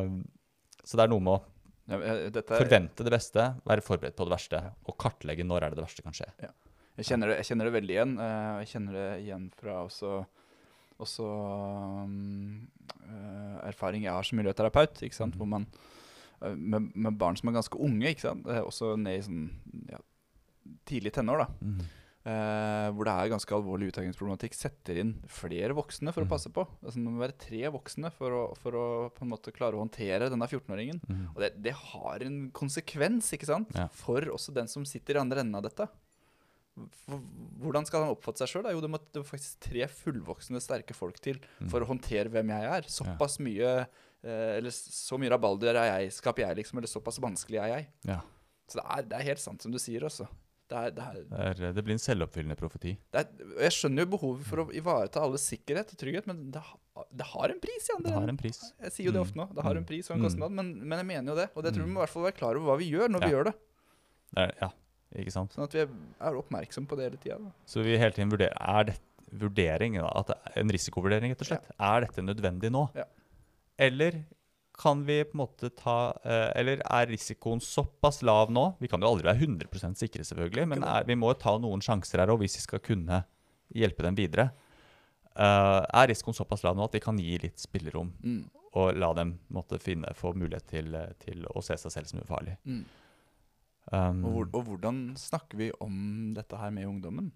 [0.86, 1.42] så det er noe med å
[1.86, 1.98] Ja,
[2.34, 4.58] dette er- forvente det beste, være forberedt på det verste,
[4.90, 6.26] og kartlegge når er det det verste kan skje.
[6.96, 8.14] Jeg kjenner det, jeg kjenner det veldig igjen.
[8.18, 10.12] Uh, jeg kjenner det igjen fra også,
[11.02, 11.26] også
[12.06, 12.68] um,
[13.04, 15.02] eh, erfaring jeg har som miljøterapeut.
[15.04, 15.36] Ikke sant?
[15.36, 15.42] Mhm.
[15.42, 15.68] Hvor man,
[16.40, 18.48] eh, med, med barn som er ganske unge, ikke sant?
[18.48, 19.46] Eh, også ned i sånn
[19.92, 20.00] ja,
[20.88, 21.76] tidlig tenår, da.
[22.26, 26.28] eh, hvor det er ganske alvorlig utdanningsproblematikk, setter inn flere voksne for mm.
[26.28, 26.64] å passe på.
[26.80, 29.84] Altså, det må være tre voksne for å, for å på en måte klare å
[29.84, 31.02] håndtere denne 14-åringen.
[31.06, 31.22] Mm.
[31.34, 33.76] Og det, det har en konsekvens, ikke sant?
[33.78, 33.86] Ja.
[33.94, 35.90] For også den som sitter i andre enden av dette.
[36.76, 37.22] Hvor-
[37.62, 38.70] Hvordan skal han oppfatte seg sjøl?
[38.70, 41.70] Jo, det må, det må faktisk tre fullvoksne, sterke folk til Mm.
[41.70, 42.82] for å håndtere hvem jeg er.
[42.82, 43.86] Såpass mye
[44.24, 46.78] eh, Eller så mye rabalder er jeg, skaper jeg, liksom.
[46.78, 47.86] Eller såpass vanskelig er jeg.
[48.04, 48.20] Ja.
[48.68, 50.26] Så det er, det er helt sant som du sier, også.
[50.68, 52.96] Det er, det er, Det, er, det blir en selvoppfyllende profeti.
[53.14, 57.22] jeg skjønner jo behovet for å ivareta alles sikkerhet og trygghet, men det, ha- det
[57.24, 58.58] har en pris andre Det har en pris.
[58.82, 59.26] Jeg sier jo det Mm.
[59.28, 59.54] ofte nå.
[59.54, 59.86] Det har en Mm.
[59.86, 60.26] pris og en Mm.
[60.26, 61.50] kostnad, men, men jeg mener jo det.
[61.54, 61.94] Og det tror vi Mm.
[61.94, 63.54] må i hvert fall være klar over hva vi gjør når vi gjør det.
[64.60, 64.70] Ja,
[65.14, 65.52] ikke sant?
[65.54, 65.90] Sånn at vi er,
[66.20, 67.38] er oppmerksom på det hele tida.
[67.68, 68.96] Så vi hele tiden vurderer Er det
[69.36, 71.70] vurdering, da, at en risikovurdering, rett og slett.
[71.82, 72.84] Er dette nødvendig nå?
[72.96, 73.04] Ja.
[73.78, 74.22] Eller
[74.76, 78.74] kan vi på en måte ta eh, Eller er risikoen såpass lav nå?
[78.80, 81.80] Vi kan jo aldri være 100 sikre, selvfølgelig, men er, vi må jo ta noen
[81.84, 83.22] sjanser her òg hvis vi skal kunne
[83.74, 84.50] hjelpe dem videre.
[85.36, 88.44] Eh, er risikoen såpass lav nå at vi kan gi litt spillerom Mm.
[88.76, 92.20] og la dem måtte finne, få mulighet til, eh, til å se seg selv som
[92.20, 92.56] ufarlig?
[92.64, 92.84] Mm.
[93.92, 97.32] Um, Og, hvor, og hvordan snakker vi om dette her med ungdommen?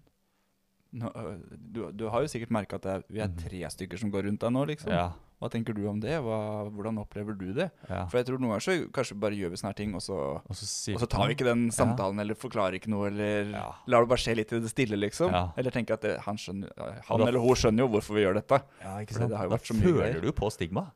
[0.91, 1.37] Nå, øh,
[1.71, 3.37] du, du har jo sikkert merka at er, vi er Mhm.
[3.39, 4.91] tre stykker som går rundt deg nå, liksom.
[4.91, 6.11] ja, Hva tenker du om det?
[6.21, 7.71] Hva, hvordan opplever du det?
[7.89, 8.05] ja.
[8.11, 10.17] For jeg tror noen ganger så kanskje bare gjør vi sånne her ting, og så,
[10.43, 11.71] Og så, og så tar vi ikke den Ja.
[11.71, 13.71] samtalen, eller forklarer ikke noe, eller Ja.
[13.87, 15.31] lar det bare skje litt i det stille, liksom.
[15.31, 15.51] Ja.
[15.57, 16.69] Eller tenker at det, han, skjønner,
[17.07, 18.61] han da- eller hun skjønner jo hvorfor vi gjør dette.
[18.83, 19.29] Ja, ikke sant?
[19.29, 20.91] det har jo da så mye føler du på stigma.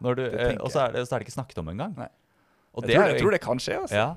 [0.00, 1.98] Når du, det eh, og så er, det, så er det ikke snakket om engang.
[2.72, 3.94] Og Jeg tror, er jeg tror det kan skje, altså.
[3.98, 4.14] Ja,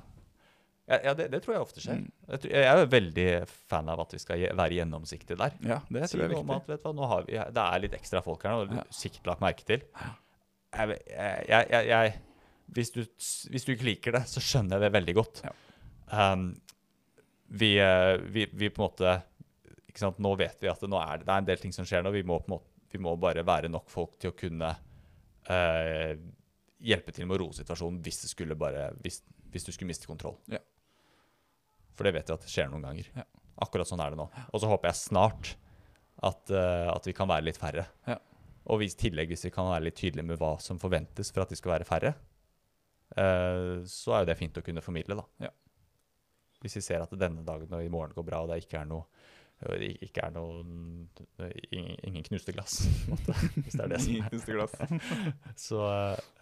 [0.90, 2.02] ja, ja det, det tror jeg ofte skjer.
[2.02, 2.10] Mm.
[2.44, 5.56] Jeg, er jo veldig fan av at vi skal være gjennomsiktige der.
[5.64, 6.58] Ja, det tror jeg er viktig.
[6.58, 8.86] at vet du hva, vi, det er litt ekstra folk her nå, Ja.
[8.96, 9.86] sikkert lagt merke til.
[10.74, 10.98] Jeg,
[11.48, 12.14] jeg, jeg,
[12.76, 13.04] hvis, du,
[13.54, 15.44] hvis du ikke liker det, så skjønner jeg det veldig godt.
[15.46, 15.54] Ja.
[16.34, 16.50] Um,
[17.54, 17.76] vi,
[18.34, 19.16] vi, vi på en måte
[19.94, 21.86] ikke sant, Nå vet vi at det, er, det det er en del ting som
[21.86, 22.12] skjer nå.
[22.16, 26.14] Vi må, på måte, vi må bare være nok folk til å kunne uh,
[26.84, 29.22] hjelpe til med å roe situasjonen hvis det skulle bare hvis,
[29.54, 30.40] hvis du skulle miste kontroll.
[30.52, 30.60] Ja.
[31.94, 33.10] For det vet vi at det skjer noen ganger.
[33.18, 33.26] Ja.
[33.64, 34.28] Akkurat sånn er det nå.
[34.52, 35.54] Og så håper jeg snart
[36.24, 37.86] at, uh, at vi kan være litt færre.
[38.10, 38.20] Ja.
[38.74, 41.52] Og i tillegg hvis vi kan være litt tydelige med hva som forventes for at
[41.52, 42.16] de skal være færre,
[43.18, 45.50] uh, så er jo det fint å kunne formidle, da.
[45.50, 45.54] Ja.
[46.64, 48.90] Hvis vi ser at denne dagen og i morgen går bra, og det ikke er
[48.90, 49.08] noe
[49.64, 51.08] ikke er noen
[51.72, 52.82] ingen, ingen knuste glass,
[53.56, 55.06] hvis det er det som er.
[55.68, 55.80] Så,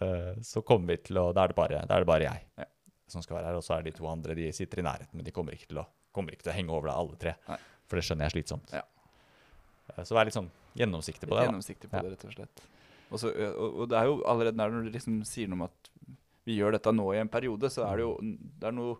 [0.02, 2.66] eh, så kommer vi til å Da er det bare, er det bare jeg Ja.
[3.12, 3.58] Som skal være her.
[3.60, 5.82] Og så er de to andre de sitter i nærheten, men de kommer ikke til
[5.82, 5.86] å,
[6.16, 7.34] kommer ikke til å henge over deg alle tre.
[7.48, 7.58] Nei.
[7.88, 8.72] For det skjønner jeg er slitsomt.
[8.72, 8.82] Ja.
[9.96, 11.48] Eh, Så vær litt sånn gjennomsiktig på Litt det.
[11.50, 12.02] gjennomsiktig på Ja.
[12.02, 12.66] det, rett og slett.
[13.12, 15.88] Og, så, og, og det er jo allerede når du liksom sier noe om at
[16.46, 18.96] vi gjør dette nå i en periode, så er det jo det er noe,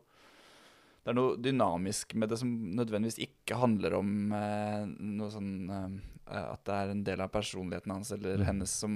[1.03, 5.99] det er noe dynamisk med det som nødvendigvis ikke handler om eh, noe sånn eh,
[6.33, 8.45] At det er en del av personligheten hans eller Mm.
[8.47, 8.93] hennes som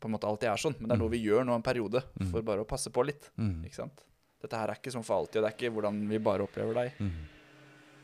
[0.00, 0.74] på en måte alltid er sånn.
[0.80, 1.02] Men det er Mm.
[1.04, 2.30] noe vi gjør nå en periode Mm.
[2.30, 3.28] for bare å passe på litt.
[3.38, 3.64] Mm.
[3.66, 4.02] Ikke sant?
[4.42, 6.74] Dette her er ikke sånn for alltid, og det er ikke hvordan vi bare opplever
[6.80, 6.96] deg.
[6.98, 7.12] Mm.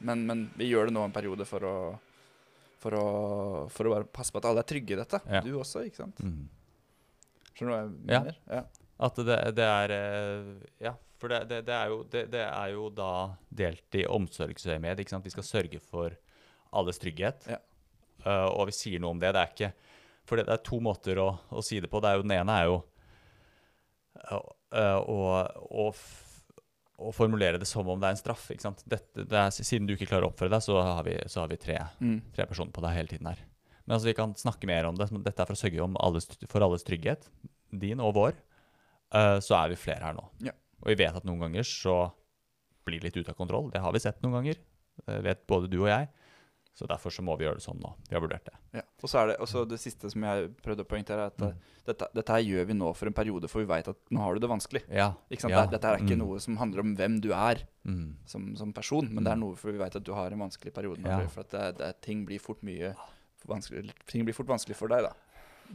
[0.08, 1.74] Men, men vi gjør det nå en periode for å
[2.78, 3.06] for å,
[3.74, 5.18] for å bare passe på at alle er trygge i dette.
[5.26, 5.40] Ja.
[5.42, 6.20] Du også, ikke sant?
[6.22, 6.44] Mm.
[7.58, 8.36] Skjønner du hva jeg mener?
[8.54, 8.60] Ja.
[9.08, 10.52] At det, det er eh,
[10.86, 13.08] Ja, for det, det, det, er jo, det, det er jo da
[13.50, 15.02] delt i omsorgsøyemed.
[15.02, 15.26] ikke sant?
[15.26, 16.14] Vi skal sørge for
[16.78, 17.48] alles trygghet.
[17.50, 17.58] Ja.
[18.22, 19.34] Uh, og vi sier noe om det.
[19.34, 19.72] Det er ikke
[20.30, 21.98] For det, det er to måter å, å si det på.
[22.04, 22.78] Det er jo, den ene er jo
[24.30, 25.18] eh, å,
[25.82, 26.27] å, f-
[26.98, 28.48] å formulere det som om det er en straff.
[28.50, 28.82] ikke sant?
[28.90, 31.48] Dette, det er, siden du ikke klarer å oppføre deg, så har vi, så har
[31.52, 32.20] vi tre, Mm.
[32.34, 33.38] tre personer på deg hele tiden her.
[33.86, 35.06] Men altså, vi kan snakke mer om det.
[35.24, 37.28] Dette er for å sørge om alles, for alles trygghet,
[37.72, 38.34] din og vår.
[39.14, 40.26] Uh, så er vi flere her nå.
[40.44, 40.52] Ja.
[40.82, 42.10] Og vi vet at noen ganger så
[42.84, 43.70] blir det litt ut av kontroll.
[43.72, 44.58] Det har vi sett noen ganger.
[45.06, 46.08] Det vet både du og jeg.
[46.78, 47.88] Så derfor så må vi gjøre det sånn nå.
[48.08, 48.54] Vi har vurdert det.
[48.78, 48.82] Ja.
[49.02, 51.56] Og så er det også det siste som jeg prøvde å poengtere, er at Mm.
[51.88, 54.34] dette, dette her gjør vi nå for en periode, for vi veit at nå har
[54.34, 54.82] du det vanskelig.
[54.88, 55.08] Ja.
[55.28, 55.50] Ikke?
[55.50, 55.66] Ja.
[55.66, 56.22] Dette er ikke Mm.
[56.22, 58.14] noe som handler om hvem du er Mm.
[58.26, 59.40] som, som person, men det er Mm.
[59.40, 60.98] noe for vi veit at du har en vanskelig periode.
[61.02, 61.28] nå.
[61.30, 62.94] For at det, det, ting blir fort mye
[64.06, 65.12] ting blir fort vanskelig for deg, da.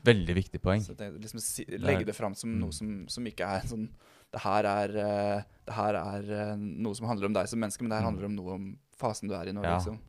[0.05, 0.81] Veldig viktig poeng.
[0.81, 1.39] Så det, liksom
[1.79, 2.59] legge det fram som Mm.
[2.61, 3.89] noe som, som ikke er sånn
[4.33, 6.23] Det her er, eh, det her er
[6.53, 8.13] eh, noe som handler om deg som menneske, men det her Mm.
[8.13, 9.61] handler om noe om fasen du er i nå.
[9.61, 9.77] Ja.
[9.77, 9.99] liksom.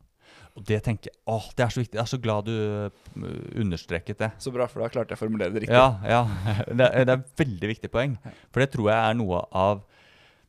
[0.55, 1.97] Og det tenker jeg Åh, det er så viktig.
[1.97, 3.25] Jeg er så glad du uh,
[3.59, 4.29] understreket det.
[4.39, 5.75] Så bra, for da klarte jeg å formulere det riktig.
[5.75, 6.21] Ja, ja.
[6.79, 8.13] Det, er- det er veldig viktig poeng.
[8.53, 9.81] For det tror jeg er noe av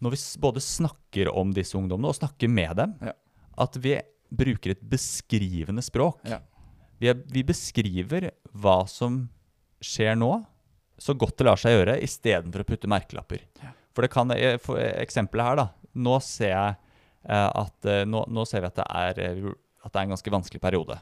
[0.05, 3.15] Når vi både snakker om disse ungdommene og snakker med dem, Ja.
[3.65, 3.97] at vi
[4.37, 6.19] bruker et beskrivende språk.
[6.29, 6.39] Ja.
[7.01, 9.25] Vi, er, vi beskriver hva som
[9.85, 10.31] skjer nå,
[11.01, 13.43] så godt det lar seg gjøre, istedenfor å putte merkelapper.
[13.63, 13.73] Ja.
[13.97, 15.67] For det kan eh, For eksempelet her, da.
[15.97, 16.75] Nå ser jeg
[17.29, 19.47] eh, at eh, nå, nå ser vi at det er eh,
[19.87, 20.99] at det er en ganske vanskelig periode.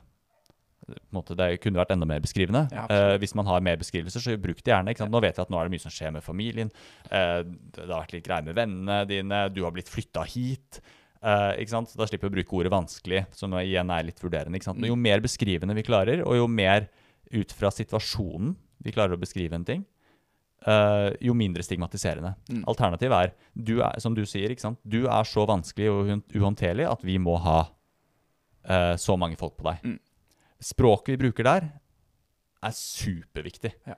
[1.14, 2.66] Måte, det kunne vært enda mer beskrivende.
[2.74, 4.92] Ja, Eh, hvis man har mer beskrivelser, så bruk det gjerne.
[5.08, 6.70] Nå vet vi at nå er det mye som skjer med familien.
[7.08, 9.48] Eh, det har vært litt greier med vennene dine.
[9.54, 10.82] Du har blitt flytta hit.
[11.24, 11.64] Eh?
[11.64, 14.60] Da slipper vi å bruke ordet 'vanskelig', som igjen er litt vurderende.
[14.74, 16.88] Men jo mer beskrivende vi klarer, og jo mer
[17.32, 18.54] ut fra situasjonen
[18.84, 19.84] vi klarer å beskrive en ting,
[20.66, 22.34] eh, jo mindre stigmatiserende.
[22.50, 22.64] Mm.
[22.68, 24.54] Alternativet er, du er, som du sier,
[24.84, 27.70] du er så vanskelig og uhåndterlig at vi må ha
[28.64, 29.82] eh, så mange folk på deg.
[29.84, 29.98] Mm.
[30.60, 31.70] Språket vi bruker der,
[32.64, 33.74] er superviktig.
[33.86, 33.94] Ja.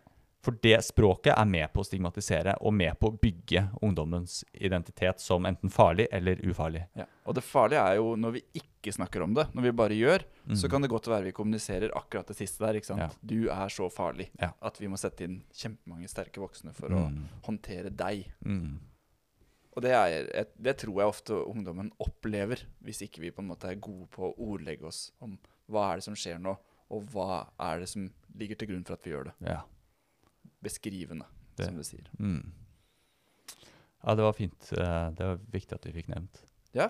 [0.46, 5.18] For det språket er med på å stigmatisere og med på å bygge ungdommens identitet
[5.18, 6.84] som enten farlig eller ufarlig.
[6.94, 7.06] Ja.
[7.26, 10.22] Og det farlige er jo når vi ikke snakker om det, når vi bare gjør,
[10.54, 10.70] så Mm.
[10.70, 12.74] kan det godt være vi kommuniserer akkurat det siste der.
[12.74, 13.00] ikke sant?
[13.00, 13.08] Ja.
[13.24, 14.52] Du er så farlig Ja.
[14.62, 16.94] at vi må sette inn kjempemange sterke voksne for Mm.
[16.94, 18.26] å håndtere deg.
[18.44, 18.78] Mm.
[19.76, 19.92] Og det,
[20.32, 24.06] et, det tror jeg ofte ungdommen opplever, hvis ikke vi på en måte er gode
[24.14, 25.34] på å ordlegge oss om
[25.68, 26.54] hva er det som skjer nå,
[26.94, 28.06] og hva er det som
[28.38, 29.34] ligger til grunn for at vi gjør det.
[29.44, 29.60] Ja.
[30.64, 31.26] Beskrivende,
[31.58, 32.08] Det- som du sier.
[32.18, 32.52] Mm.
[34.06, 34.72] ja, det var fint.
[34.72, 36.40] Eh, Det var viktig at vi fikk nevnt.
[36.72, 36.88] Ja.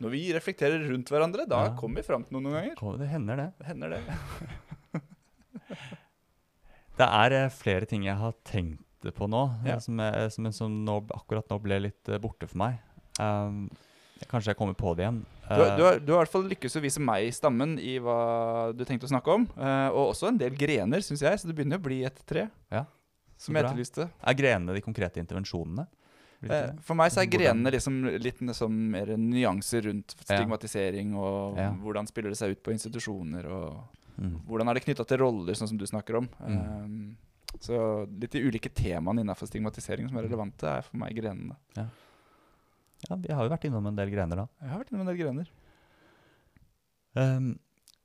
[0.00, 1.74] Når vi reflekterer rundt hverandre, da Ja.
[1.76, 2.98] kommer vi fram til noe noen ganger.
[2.98, 3.52] Det hender, det.
[3.58, 4.02] Det hender det.
[7.00, 9.78] Det er eh, flere ting jeg har tenkt på nå, Ja.
[9.80, 12.78] som, jeg- som, som nå, akkurat nå ble litt eh, borte for meg.
[13.18, 13.70] Um,
[14.28, 15.24] kanskje jeg kommer på det igjen.
[15.48, 17.30] Du, har- Eh, du, har, du har i hvert fall lykkes å vise meg i
[17.32, 19.46] stammen i hva du tenkte å snakke om.
[19.56, 22.48] Uh, og også en del grener, syns jeg, så det begynner å bli et tre.
[22.70, 22.84] Ja.
[23.40, 24.10] som jeg etterlyste.
[24.22, 25.86] Er grenene de konkrete intervensjonene?
[26.44, 26.72] Eh.
[26.84, 31.70] For meg så er grenene liksom litt liksom mer nyanser rundt stigmatisering, og Ja.
[31.72, 33.88] hvordan spiller det seg ut på institusjoner, og
[34.20, 34.40] Mm.
[34.46, 36.28] hvordan er det knytta til roller, sånn som du snakker om.
[36.46, 36.84] Mm.
[36.84, 37.16] Um,
[37.58, 41.56] så litt de ulike temaene innenfor stigmatisering som er relevante, er for meg grenene.
[41.76, 44.46] Ja, vi har jo vært innom en del grener da.
[44.60, 45.52] Jeg har vært innom en del grener.
[47.16, 47.52] Um,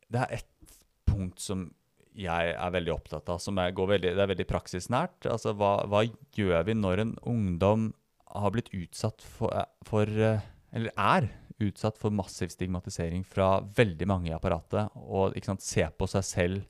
[0.10, 1.70] det er ett punkt som
[2.16, 5.28] jeg er veldig opptatt av, som går veldig, det er veldig praksisnært.
[5.28, 7.90] Altså, hva, hva gjør vi når en ungdom
[8.36, 9.52] har blitt utsatt for,
[9.88, 10.44] for eh,
[10.76, 11.30] Eller er
[11.64, 16.66] utsatt for massiv stigmatisering fra veldig mange i apparatet, og sant, ser på seg selv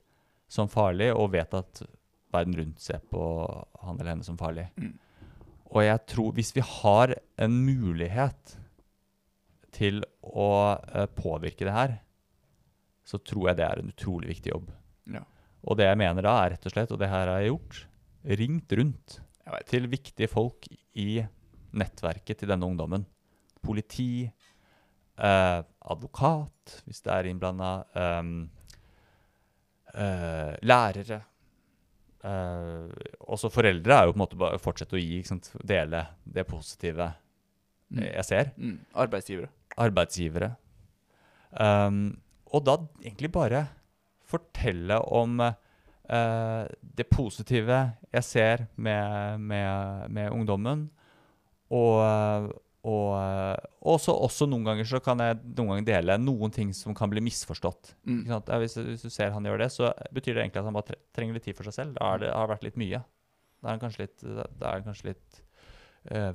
[0.46, 1.82] som farlig, og vet at
[2.36, 3.20] verden rundt ser på
[3.82, 4.68] han eller henne som farlig.
[4.76, 4.94] Mm.
[5.72, 8.56] Og jeg tror hvis vi har en mulighet
[9.76, 11.96] til å uh, påvirke det her,
[13.06, 14.70] så tror jeg det er en utrolig viktig jobb.
[15.12, 15.22] Ja.
[15.66, 17.80] Og det jeg mener da, er rett og slett, og det her har jeg gjort,
[18.40, 19.18] ringt rundt
[19.70, 20.66] til viktige folk
[20.98, 21.20] i
[21.76, 23.04] nettverket til denne ungdommen.
[23.62, 25.60] Politi, eh,
[25.92, 27.70] advokat, hvis det er innblanda,
[30.66, 31.20] lærere.
[32.26, 35.22] Eh, også foreldre er jo på en måte bare å fortsette å gi,
[35.64, 37.12] dele det positive
[37.86, 38.02] Mm.
[38.02, 38.78] jeg ser Mm.
[38.94, 39.48] Arbeidsgivere.
[39.78, 40.56] arbeidsgivere.
[41.52, 42.18] Um,
[42.52, 43.68] og da egentlig bare
[44.26, 46.66] fortelle om uh,
[46.96, 50.90] det positive jeg ser med, med, med ungdommen.
[51.70, 52.50] Og,
[52.86, 57.10] og også, også noen ganger så kan jeg noen ganger dele noen ting som kan
[57.10, 57.96] bli misforstått.
[58.06, 58.20] Mm.
[58.62, 61.38] Hvis, hvis du ser han gjør det, så betyr det egentlig at han bare trenger
[61.38, 61.96] litt tid for seg selv.
[61.96, 63.02] Da har det har vært litt mye.
[63.58, 65.40] Da er han kanskje litt, da er han kanskje litt,
[66.14, 66.30] eh,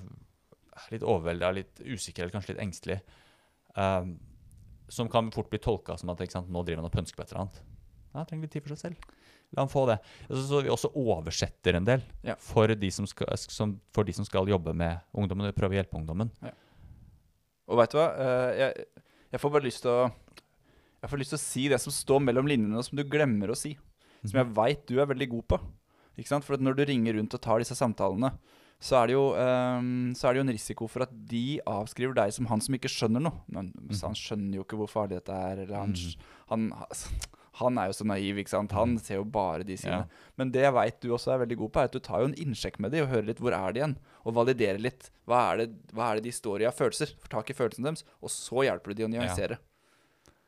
[0.91, 2.99] litt overvelda, litt usikker eller kanskje litt engstelig.
[3.77, 4.17] Um,
[4.91, 7.31] som kan fort bli tolka som at sant, nå driver han og pønsker på et
[7.31, 7.61] eller annet.
[8.11, 9.20] Ja, han trenger litt tid for seg selv.
[9.51, 9.97] La han få det.
[10.29, 12.37] Så, så vi også oversetter en del Ja.
[12.39, 15.79] for, de som skal, som, for de som skal jobbe med ungdommen og prøve å
[15.81, 16.31] hjelpe ungdommen.
[17.71, 18.07] Og veit du hva?
[18.15, 18.87] Eh, jeg,
[19.35, 20.01] jeg får bare lyst til å
[21.01, 23.49] Jeg får lyst til å si det som står mellom linjene, og som du glemmer
[23.49, 23.73] å si.
[24.21, 25.57] Som jeg veit du er veldig god på.
[26.19, 26.45] Ikke sant?
[26.45, 28.29] For når du ringer rundt og tar disse samtalene,
[28.81, 32.15] så er, det jo, um, så er det jo en risiko for at de avskriver
[32.17, 33.43] deg som han som ikke skjønner noe.
[33.53, 35.61] Men, så han skjønner jo ikke hvor farlig dette er.
[35.65, 36.31] Eller han, mm.
[36.53, 36.67] han,
[37.61, 38.75] han er jo så naiv, ikke sant.
[38.77, 40.01] Han ser jo bare de sine.
[40.03, 40.27] Ja.
[40.41, 42.31] Men det jeg veit du også er veldig god på, er at du tar jo
[42.31, 43.97] en innsjekk med de og hører litt hvor er de igjen.
[44.25, 45.09] Og validerer litt.
[45.29, 47.15] Hva er det, hva er det de står i av følelser?
[47.21, 48.05] Får tak i følelsene deres.
[48.21, 49.61] Og så hjelper du de å nyansere.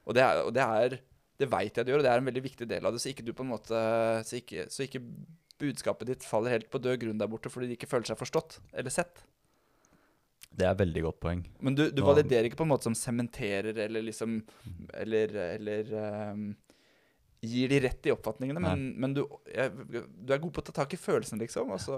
[0.04, 1.00] Og det er, og det er
[1.42, 3.02] det veit jeg du gjør, og det er en veldig viktig del av det.
[3.02, 3.78] Så ikke du på en måte
[4.28, 5.02] Så ikke, så ikke
[5.62, 8.58] budskapet ditt faller helt på død grunn der borte fordi de ikke føler seg forstått
[8.74, 9.24] eller sett.
[10.54, 11.42] Det er et veldig godt poeng.
[11.66, 14.42] Men du, du validerer ikke på en måte som sementerer eller liksom
[15.00, 16.44] Eller, eller ehm,
[17.44, 20.76] gir de rett i oppfatningene, men, men du, jeg, du er god på å ta
[20.84, 21.74] tak i følelsene, liksom.
[21.76, 21.98] Og så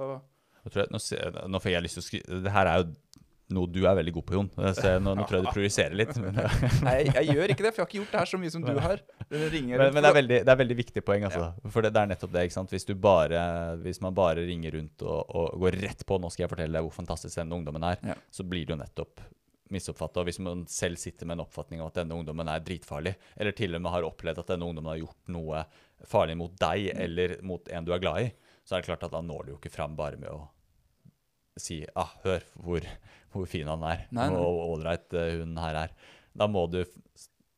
[0.73, 1.01] jeg, nå,
[1.53, 2.87] nå fikk jeg lyst til å skrive Det her er jo
[3.53, 4.47] noe du er veldig god på, Jon.
[4.73, 6.15] Så jeg, nå, nå tror jeg du prioriserer litt.
[6.17, 6.39] Men,
[6.87, 8.65] Nei, jeg, gjør ikke det, for jeg har ikke gjort det her så mye som
[8.65, 9.03] du har.
[9.29, 9.43] Men,
[9.83, 11.51] men det, er veldig, det er veldig viktig poeng, altså.
[11.69, 12.47] For det, det er nettopp det.
[12.47, 12.73] ikke sant?
[12.73, 13.43] Hvis, du bare,
[13.83, 16.87] hvis man bare ringer rundt og, og går rett på 'nå skal jeg fortelle deg
[16.87, 18.17] hvor fantastisk denne ungdommen er', Ja.
[18.33, 19.21] så blir det jo nettopp
[19.73, 20.23] misoppfatta.
[20.27, 23.75] Hvis man selv sitter med en oppfatning av at denne ungdommen er dritfarlig, eller til
[23.75, 25.63] og med har opplevd at denne ungdommen har gjort noe
[26.05, 28.31] farlig mot deg eller mot en du er glad i,
[28.65, 30.43] så er det klart at da når du jo ikke fram bare med å
[31.57, 32.83] si ah, 'hør hvor,
[33.31, 34.37] hvor fin han er', Nei, nei.
[34.39, 35.93] og ålreit eh, hun her er.
[36.35, 36.81] Da må du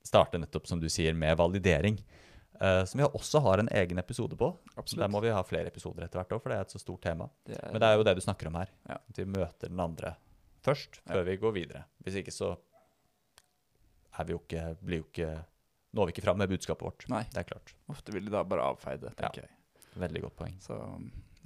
[0.06, 1.98] starte nettopp, som du sier, med validering.
[2.62, 4.48] Uh, som vi også har en egen episode på.
[4.78, 5.04] Absolutt.
[5.04, 7.02] Der må vi ha flere episoder etter hvert òg, for det er et så stort
[7.04, 7.28] tema.
[7.46, 8.70] Det er- Men det er jo det du snakker om her.
[8.90, 8.98] Ja.
[9.14, 10.16] Vi møter den andre
[10.68, 11.84] først, før vi går videre.
[12.06, 12.54] Hvis ikke så
[14.18, 15.30] er vi jo ikke, blir jo ikke
[15.98, 17.06] Når vi ikke fram med budskapet vårt.
[17.10, 17.24] Nei.
[17.32, 17.72] Det er klart.
[17.90, 19.54] Ofte vil de da bare avfeie det, tenker jeg.
[19.98, 20.58] Veldig godt poeng.
[20.62, 20.76] Så,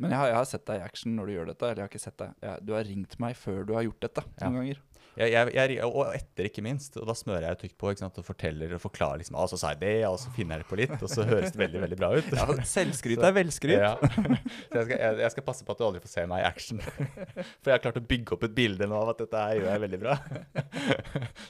[0.02, 1.68] men jeg har, jeg har sett deg i action når du gjør dette.
[1.70, 2.34] Eller jeg har ikke sett deg.
[2.44, 4.50] Jeg, du har ringt meg før du har gjort dette Ja.
[4.50, 4.82] noen ganger.
[5.20, 6.96] Jeg, jeg, jeg, og etter, ikke minst.
[7.00, 9.20] Og da smører jeg tykt på sant, og forteller og forklarer.
[9.22, 11.26] liksom, ah, så sa jeg det, og så finner jeg det på litt, og så
[11.28, 12.30] høres det veldig veldig bra ut.
[12.38, 13.76] Ja, selvskryt er velskryt.
[13.76, 13.96] Ja.
[14.72, 16.80] Så jeg skal, jeg, skal passe på at du aldri får se meg i action.
[17.62, 19.70] For jeg har klart å bygge opp et bilde nå av at dette her gjør
[19.72, 20.16] jeg veldig bra.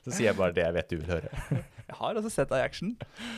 [0.01, 1.34] Så sier jeg bare det jeg vet du vil høre.
[1.51, 2.95] Jeg har altså sett deg i action.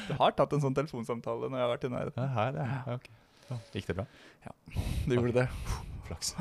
[0.08, 2.24] Du har tatt en sånn telefonsamtale når jeg har vært i nærheten.
[2.24, 3.00] Ja, her, ja.
[3.00, 3.18] Okay.
[3.76, 4.08] Gikk det bra?
[5.04, 5.92] Du gjorde det.
[6.14, 6.36] Flaks.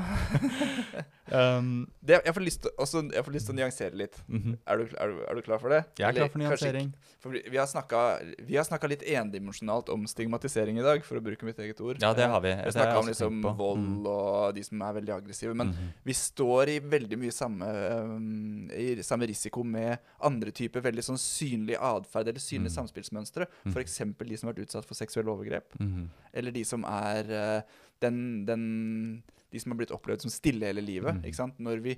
[1.33, 4.17] um, det jeg, får lyst også, jeg får lyst til å nyansere litt.
[4.27, 4.57] mhm.
[4.69, 5.81] Er du, er, du, er du klar for det?
[5.97, 6.91] Jeg er Eller klar for nyansering.
[7.23, 11.23] For vi, har snakka- vi har snakka litt endimensjonalt om stigmatisering i dag, for å
[11.23, 12.01] bruke mitt eget ord.
[12.03, 12.51] Ja, det har vi.
[12.65, 14.07] Vi snakka om liksom vold Mm.
[14.07, 15.53] og de som er veldig aggressive.
[15.55, 15.93] Men Mhm.
[16.03, 17.65] vi står i veldig mye samme,
[18.03, 22.77] um, i samme risiko med andre typer veldig sånn synlig atferd eller synlige Mm.
[22.87, 23.47] samspillsmønstre.
[23.65, 23.71] Mm.
[23.73, 23.97] F.eks.
[24.27, 25.63] de som har vært utsatt for seksuelle overgrep.
[25.79, 26.09] Mhm.
[26.33, 27.61] Eller de som er uh,
[28.01, 29.23] den, den
[29.53, 31.19] de som har blitt opplevd som stille hele livet.
[31.21, 31.23] Mm.
[31.29, 31.59] ikke sant?
[31.63, 31.95] Når, vi,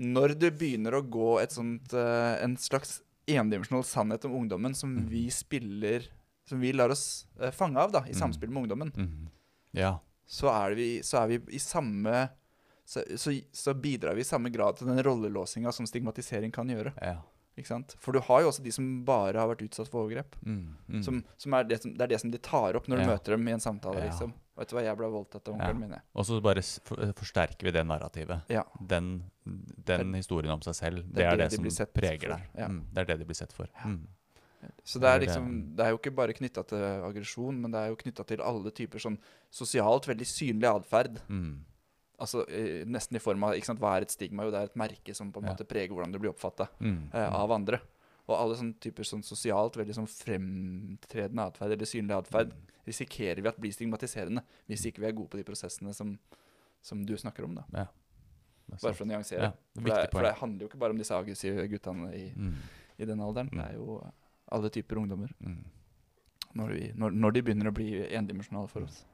[0.00, 3.00] når det begynner å gå sånt, eh, en slags
[3.30, 5.08] endimensjonal sannhet om ungdommen som Mm.
[5.10, 6.08] vi spiller
[6.50, 8.18] Som vi lar oss eh, fange av da, i Mm.
[8.18, 9.28] samspill med ungdommen, Mhm.
[9.72, 10.00] Ja.
[10.26, 12.28] så er, vi, så er vi i samme
[12.84, 16.92] så, så, så bidrar vi i samme grad til den rollelåsinga som stigmatisering kan gjøre.
[17.00, 17.20] ja.
[17.98, 20.36] For du har jo også de som bare har vært utsatt for overgrep.
[20.44, 20.76] Mm.
[20.88, 21.02] Mm.
[21.02, 23.08] Som, som er det, som, det er det som de tar opp når du Ja.
[23.16, 23.98] møter dem i en samtale.
[23.98, 24.04] Ja.
[24.10, 24.32] liksom.
[24.60, 25.58] Vet du hva, jeg ble voldtatt av Ja.
[25.70, 26.00] onkelen min.
[26.14, 28.42] Og så bare for, forsterker vi det narrativet.
[28.48, 28.64] Ja.
[28.80, 32.48] Den, den historien om seg selv, det, Det er det det, de som preger deg.
[32.54, 32.60] det.
[32.60, 32.68] ja.
[32.68, 32.84] Mm.
[32.92, 33.66] Det er det de blir sett for.
[33.84, 34.06] Mm.
[34.84, 37.80] Så det Det er liksom, det er jo ikke bare knytta til aggresjon, men det
[37.80, 39.16] er jo knytta til alle typer sånn
[39.50, 41.20] sosialt veldig synlig atferd.
[41.30, 41.64] Mm.
[42.20, 44.44] Altså eh, nesten i form av ikke sant, Hva er et stigma?
[44.44, 45.54] Jo, det er et merke som på en Ja.
[45.54, 47.08] måte preger hvordan du blir oppfatta Mm.
[47.14, 47.80] eh, av andre.
[48.28, 52.66] Og alle sånne typer sånn sosialt veldig sånn fremtredende atferd, eller synlig atferd, Mm.
[52.86, 56.18] risikerer vi at blir stigmatiserende hvis ikke vi er gode på de prosessene som,
[56.82, 57.54] som du snakker om.
[57.54, 57.64] da.
[57.72, 57.86] Ja.
[58.82, 59.40] Bare for å nyansere.
[59.42, 62.54] Ja, for, det, for det handler jo ikke bare om disse aggressive guttene i, Mm.
[63.00, 63.50] i den alderen.
[63.50, 63.58] Mm.
[63.58, 64.12] Det er jo
[64.52, 65.32] alle typer ungdommer.
[65.42, 65.64] Mm.
[66.54, 69.04] Når, vi, når, når de begynner å bli endimensjonale for oss.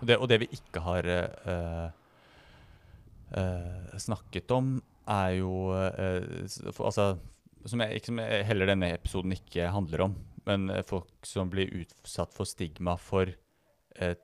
[0.00, 1.90] Og, det, og det vi ikke har eh,
[4.00, 4.78] snakket om,
[5.10, 7.14] er jo eh, for, Altså,
[7.66, 10.18] som, jeg, som jeg, heller denne episoden ikke handler om,
[10.48, 14.16] men eh, folk som blir utsatt for stigma for eh,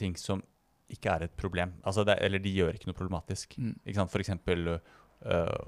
[0.00, 0.42] ting som
[0.90, 1.76] ikke er et problem.
[1.86, 3.54] Altså det, eller de gjør ikke noe problematisk.
[3.60, 3.76] Mm.
[3.84, 4.10] Ikke sant?
[4.10, 5.58] For eksempel uh,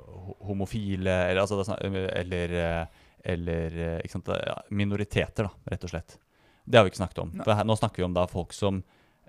[0.48, 2.88] homofile, eller, altså, eller,
[3.22, 3.76] eller
[4.74, 6.16] minoriteter, da, rett og slett.
[6.64, 7.30] Det har vi ikke snakket om.
[7.38, 8.82] Her, nå snakker vi om da folk som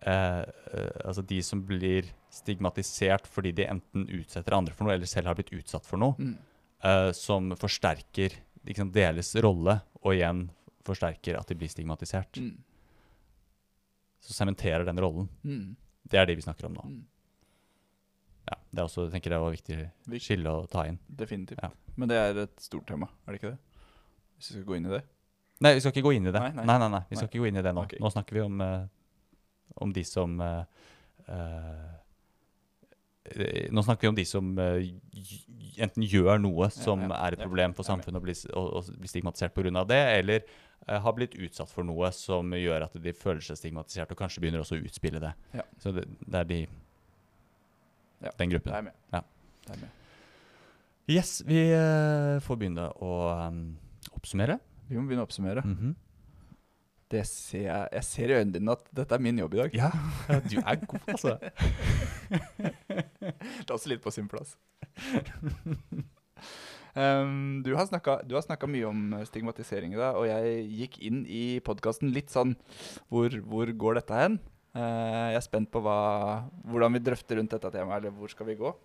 [0.05, 0.41] eh,
[0.73, 5.27] eh, Altså de som blir stigmatisert fordi de enten utsetter andre for noe, eller selv
[5.27, 6.37] har blitt utsatt for noe, Mm.
[6.83, 8.33] eh, som forsterker
[8.65, 10.49] liksom, deres rolle, og igjen
[10.83, 12.37] forsterker at de blir stigmatisert.
[12.39, 12.57] Mm.
[14.23, 15.27] Så sementerer den rollen.
[15.43, 15.75] Mm.
[16.09, 16.83] Det er det vi snakker om nå.
[16.87, 17.03] Mm.
[18.49, 19.77] Ja, det er også, jeg tenker jeg var viktig
[20.11, 20.97] Vik- skille å ta inn.
[21.07, 21.59] Definitivt.
[21.63, 21.69] Ja.
[21.95, 23.59] Men det er et stort tema, er det ikke det?
[24.37, 25.03] Hvis vi skal gå inn i det?
[25.63, 26.41] Nei, vi skal ikke gå inn i det.
[26.41, 26.77] Nei, Nei, nei.
[26.79, 27.83] nei, nei, vi skal ikke gå inn i det nå.
[27.85, 27.99] Okay.
[28.03, 28.87] Nå snakker vi om, eh,
[29.76, 30.64] om de som uh,
[33.72, 34.89] Nå snakker vi om de som eh,
[35.82, 39.55] enten gjør noe som er et problem for samfunnet og blir, og, og blir stigmatisert
[39.55, 39.84] pga.
[39.88, 40.43] det, eller
[41.05, 44.59] har blitt utsatt for noe som gjør at de føler seg stigmatisert, og kanskje begynner
[44.66, 45.32] også å utspille det.
[45.55, 45.64] Ja.
[45.80, 46.59] Så det, det er de
[48.24, 48.76] Ja, den Det gruppen.
[48.76, 48.99] er med.
[49.16, 49.24] Ja.
[49.64, 49.89] Det er med.
[51.16, 51.64] Yes, vi
[52.43, 53.14] får begynne å
[53.47, 53.64] um,
[54.20, 54.59] oppsummere.
[54.88, 55.64] Vi må begynne å oppsummere.
[55.64, 55.95] Mhm.
[57.14, 59.76] Det ser jeg, jeg ser i øynene dine at dette er min jobb i dag.
[59.78, 59.91] Ja,
[60.49, 61.38] du er god, altså.
[63.22, 64.57] Det er også litt på sin plass.
[66.93, 71.57] Um, du har snakka mye om eh, stigmatisering i dag, og jeg gikk inn i
[71.66, 72.51] podkasten litt sånn
[73.09, 74.36] hvor, hvor går dette hen?
[74.78, 75.95] Uh, jeg er spent på hva,
[76.70, 78.76] hvordan vi drøfter rundt dette temaet, eller hvor skal vi gå?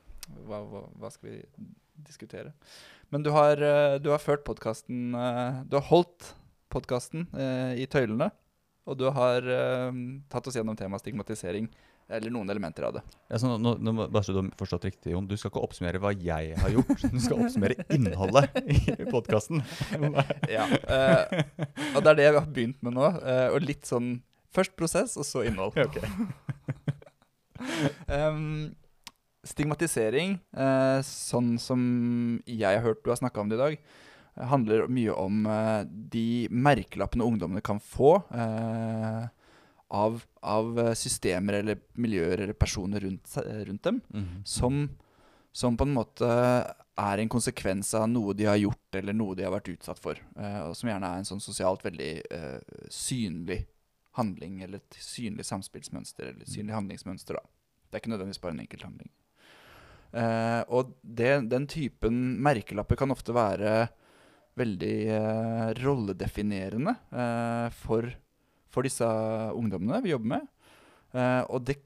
[0.48, 1.36] Hva, hva, hva skal vi
[2.00, 2.54] diskutere?
[3.12, 5.12] Men du har, eh, du har ført podkasten
[5.68, 6.32] Du har holdt
[6.72, 7.26] podkasten
[7.78, 8.30] i tøylene,
[8.88, 9.92] og du har eh,
[10.32, 11.68] tatt oss gjennom temaet stigmatisering,
[12.08, 13.02] eller noen elementer av det.
[13.28, 15.26] Ja, så nå, nå, bare så du har forstått riktig, Jon.
[15.28, 17.02] Du skal ikke oppsummere hva jeg har gjort.
[17.12, 19.60] Du skal oppsummere innholdet i podkasten.
[20.56, 21.44] Ja, eh,
[21.92, 23.10] og det er det vi har begynt med nå.
[23.20, 25.76] eh, og litt sånn Først prosess, og så innhold.
[28.08, 28.70] Em,
[29.44, 31.82] stigmatisering, eh, sånn som
[32.48, 34.07] jeg har hørt du har snakka om det i dag, eh,
[34.46, 39.26] handler mye om eh, de merkelappene ungdommene kan få eh,
[39.90, 44.42] av, av eh, systemer eller miljøer eller personer rundt, rundt dem Mhm.
[44.44, 44.88] som,
[45.52, 46.28] som på en måte
[46.98, 50.18] er en konsekvens av noe de har gjort, eller noe de har vært utsatt for.
[50.36, 52.22] og som gjerne er en sånn sosialt veldig
[52.90, 53.66] synlig
[54.18, 57.34] handling, eller et synlig samspillsmønster, eller et synlig handlingsmønster.
[57.38, 57.40] da.
[57.88, 59.10] Det er ikke nødvendigvis bare en enkelt handling.
[60.08, 63.88] Uh, og det, den typen merkelapper kan ofte være
[64.58, 68.08] veldig eh, rolledefinerende eh, for,
[68.70, 69.08] for disse
[69.56, 70.48] ungdommene vi jobber med.
[71.16, 71.78] Eh, og det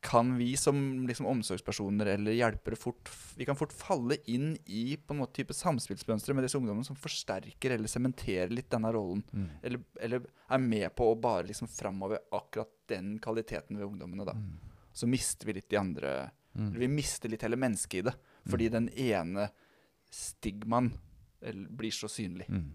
[0.00, 5.12] kan vi som liksom, omsorgspersoner eller hjelpere fort Vi kan fort falle inn i på
[5.12, 9.20] en måte type samspillsmønstre med disse ungdommene som forsterker eller sementerer litt denne rollen.
[9.28, 9.50] Mm.
[9.60, 14.24] Eller, eller er med på å bare liksom framover akkurat den kvaliteten ved ungdommene.
[14.24, 14.38] da.
[14.38, 14.86] Mm.
[14.96, 16.14] Så mister vi litt de andre
[16.54, 16.68] Mm.
[16.68, 18.14] eller Vi mister litt hele mennesket i det.
[18.50, 19.48] Fordi den ene
[20.10, 20.92] stigmaen
[21.76, 22.46] blir så synlig.
[22.48, 22.68] Mm.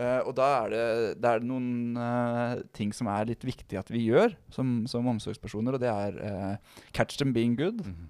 [0.00, 0.84] Uh, og da er det,
[1.20, 5.76] det er noen uh, ting som er litt viktig at vi gjør som, som omsorgspersoner,
[5.76, 7.82] og det er uh, catch them being good.
[7.84, 8.08] Mm.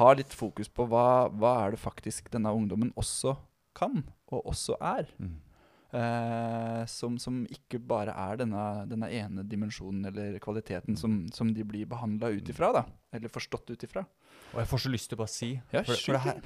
[0.00, 3.36] Ha litt fokus på hva, hva er det faktisk denne ungdommen også
[3.76, 5.06] kan, og også er.
[5.18, 5.38] Mm.
[5.92, 11.66] eh, som, som ikke bare er denne, denne ene dimensjonen eller kvaliteten som, som de
[11.66, 12.84] blir behandla ut ifra, da.
[13.16, 14.04] Eller forstått ut ifra.
[14.52, 16.40] Og jeg får så lyst til å bare si Ja, for, for det, her,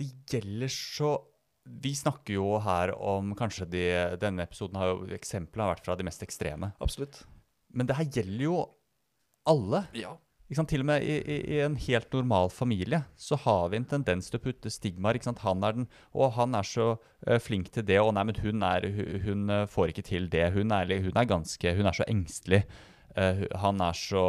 [0.00, 1.12] det gjelder så
[1.82, 3.84] Vi snakker jo her om kanskje de
[4.20, 6.72] Denne episoden har jo Eksemplene har vært fra de mest ekstreme.
[6.84, 7.22] Absolutt.
[7.74, 8.56] Men det her gjelder jo
[9.48, 9.84] alle.
[9.96, 10.16] Ja.
[10.48, 14.30] Til og med i, i, i en helt normal familie så har vi en tendens
[14.30, 15.20] til å putte stigmaer.
[15.44, 16.86] Han er den, og han er så
[17.26, 18.88] eh, flink til det, og nei, men hun, er,
[19.26, 20.46] hun, eh, får ikke til det.
[20.56, 22.62] Hun er, hun er ganske, hun er så engstelig.
[23.14, 24.24] Eh, han er så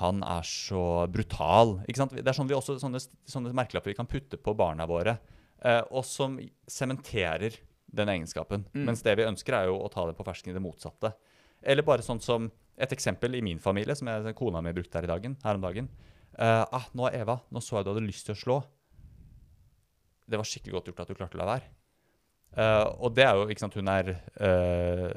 [0.00, 1.80] han er så brutal.
[1.84, 5.16] Det er sånn vi også, sånne, sånne merkelapper vi kan putte på barna våre,
[5.60, 6.38] og som
[6.70, 7.58] sementerer
[7.92, 8.64] den egenskapen.
[8.72, 8.84] Mm.
[8.88, 11.12] Mens det vi ønsker, er jo å ta det på fersken i det motsatte.
[11.60, 12.48] Eller bare sånn som
[12.80, 15.66] et eksempel i min familie, som jeg, kona mi brukte her, i dagen, her om
[15.66, 15.90] dagen.
[16.38, 18.62] Eh, ah, 'Nå, Eva, nå så jeg du hadde lyst til å slå.'
[20.30, 21.66] Det var skikkelig godt gjort at du klarte å la være.
[22.56, 25.10] Eh, og det er jo, ikke sant, Hun er eh,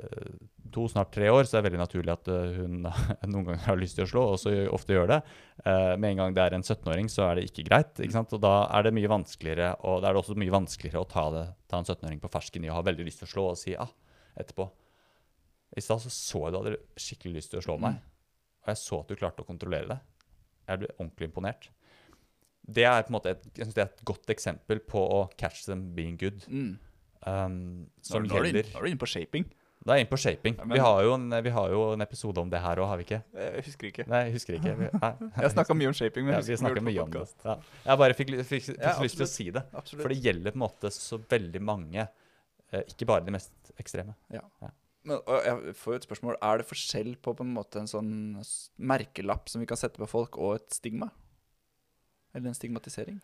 [0.73, 2.87] to, snart tre år, så er det veldig naturlig at eh, hun
[3.31, 5.19] noen ganger har lyst til å slå, og så ofte gjør det.
[5.63, 7.93] Eh, med en gang det er en 17-åring, så er det ikke greit.
[7.97, 11.03] ikke sant, Og da er det mye vanskeligere og da er det også mye vanskeligere
[11.03, 13.33] å ta, det, ta en 17-åring på fersken i å ha veldig lyst til å
[13.35, 13.91] slå og si ah,
[14.39, 14.67] etterpå
[15.77, 18.01] I stad så, så jeg du hadde skikkelig lyst til å slå meg,
[18.63, 20.01] og jeg så at du klarte å kontrollere det.
[20.69, 21.69] Jeg ble ordentlig imponert.
[22.63, 25.25] Det er på en måte et, jeg synes det er et godt eksempel på å
[25.39, 26.45] catch them being good.
[26.47, 26.77] Mm.
[27.23, 27.57] Um,
[28.03, 29.47] som nå, er du nå er du inne på shaping.
[29.83, 30.55] Da er jeg inne på shaping.
[30.55, 32.87] Ja, men- vi, har jo en, vi har jo en episode om det her òg,
[32.87, 33.17] har vi ikke?
[33.35, 34.05] Jeg husker ikke.
[34.07, 34.75] Nei, jeg husker ikke.
[34.79, 35.09] Vi, nei.
[35.43, 36.23] Jeg snakka mye om shaping.
[36.25, 37.23] Men ja, jeg vi husker snakker ikke mye om det.
[37.43, 37.55] Ja.
[37.89, 39.65] Jeg bare fikk, fikk, fikk Ja, lyst til å si det.
[39.75, 40.05] Absolutt.
[40.05, 42.07] For det gjelder på en måte så veldig mange,
[42.71, 44.15] eh, ikke bare de mest ekstreme.
[45.03, 47.89] Men, og jeg får jo et spørsmål Er det forskjell på på en måte en
[47.91, 48.11] sånn
[48.79, 51.09] merkelapp som vi kan sette på folk, og et stigma?
[52.33, 53.19] Eller en stigmatisering?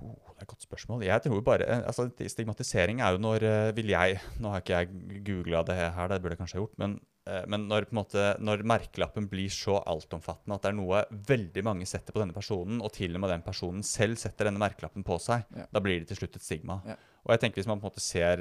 [0.00, 1.02] Oh, det er et godt spørsmål.
[1.04, 4.78] Jeg tror bare, eh, altså Stigmatisering er jo når eh, vil jeg Nå har ikke
[4.78, 6.78] jeg googla det her, det burde jeg kanskje ha gjort.
[6.80, 6.94] Men,
[7.28, 11.88] eh, men når, måte, når merkelappen blir så altomfattende at det er noe veldig mange
[11.88, 15.20] setter på denne personen, og til og med den personen selv setter denne merkelappen på
[15.20, 15.66] seg, Ja.
[15.70, 16.80] da blir det til slutt et stigma.
[16.88, 16.96] Ja.
[17.26, 18.40] Og jeg tenker Hvis man på en måte ser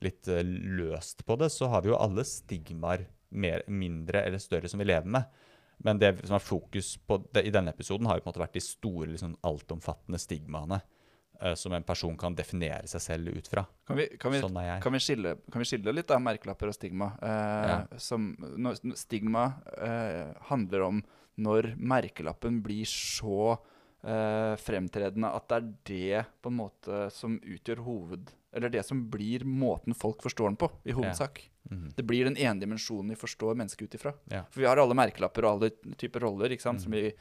[0.00, 4.78] litt løst på det, så har vi jo alle stigmaer mer, mindre eller større som
[4.78, 5.26] vi lever med.
[5.78, 8.42] Men det som er fokus på det, i denne episoden, har jo på en måte
[8.44, 10.80] vært de store, liksom, altomfattende stigmaene
[11.42, 13.66] uh, som en person kan definere seg selv ut fra.
[13.88, 16.78] Kan vi, kan vi, Sånn kan vi, skille, kan vi skille litt av merkelapper og
[16.78, 17.12] stigma?
[17.20, 17.78] Uh, Ja.
[17.98, 21.04] som, når, stigma uh, handler om
[21.34, 23.56] når merkelappen blir så
[24.04, 28.34] fremtredende at det er det på en måte som utgjør hoved...
[28.54, 31.40] Eller det som blir måten folk forstår den på, i hovedsak.
[31.70, 31.92] Mhm.
[31.96, 34.12] Det blir den ene dimensjonen vi forstår mennesket ut ifra.
[34.30, 34.42] Ja.
[34.50, 36.78] For vi har alle merkelapper og alle typer roller ikke sant?
[36.78, 36.84] Mm.
[36.84, 37.12] Som, vi,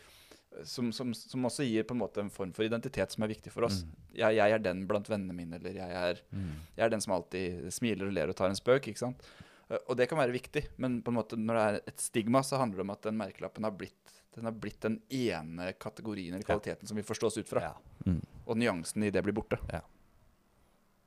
[0.63, 3.51] som, som, som også gir på en måte en form for identitet som er viktig
[3.51, 3.83] for oss.
[3.83, 3.93] Mm.
[4.19, 6.51] Jeg, jeg er den blant vennene mine, eller jeg er, Mm.
[6.77, 8.87] jeg er den som alltid smiler og ler og tar en spøk.
[8.91, 9.23] ikke sant?
[9.69, 12.43] Eh, Og det kan være viktig, men på en måte når det er et stigma,
[12.43, 16.33] så handler det om at den merkelappen har blitt den har blitt den ene kategorien
[16.33, 16.55] eller Ja.
[16.57, 17.61] kvaliteten som vi forstås ut fra.
[17.61, 17.73] Ja.
[18.07, 18.21] Mm.
[18.47, 19.59] Og nyansen i det blir borte.
[19.71, 19.81] Ja.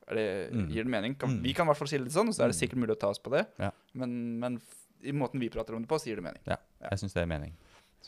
[0.09, 0.69] Det, Mm.
[0.71, 1.15] Gir det mening?
[1.19, 1.43] Kan, Mm.
[1.43, 2.61] Vi kan i hvert fall skille det sånn, så er det Mm.
[2.69, 3.47] sikkert mulig å ta oss på det.
[3.59, 3.71] Ja.
[3.95, 4.61] Men, men
[5.03, 6.41] i måten vi prater om det på, så gir det mening.
[6.47, 6.57] Ja.
[6.91, 7.53] Jeg syns det er mening.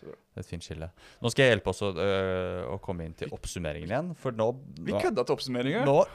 [0.00, 0.90] Det er et fint skille.
[1.20, 4.54] Nå skal jeg hjelpe oss å, øh, å komme inn til oppsummeringen igjen, for nå
[4.78, 5.84] Vi kødda til oppsummeringa.
[5.84, 6.06] Nå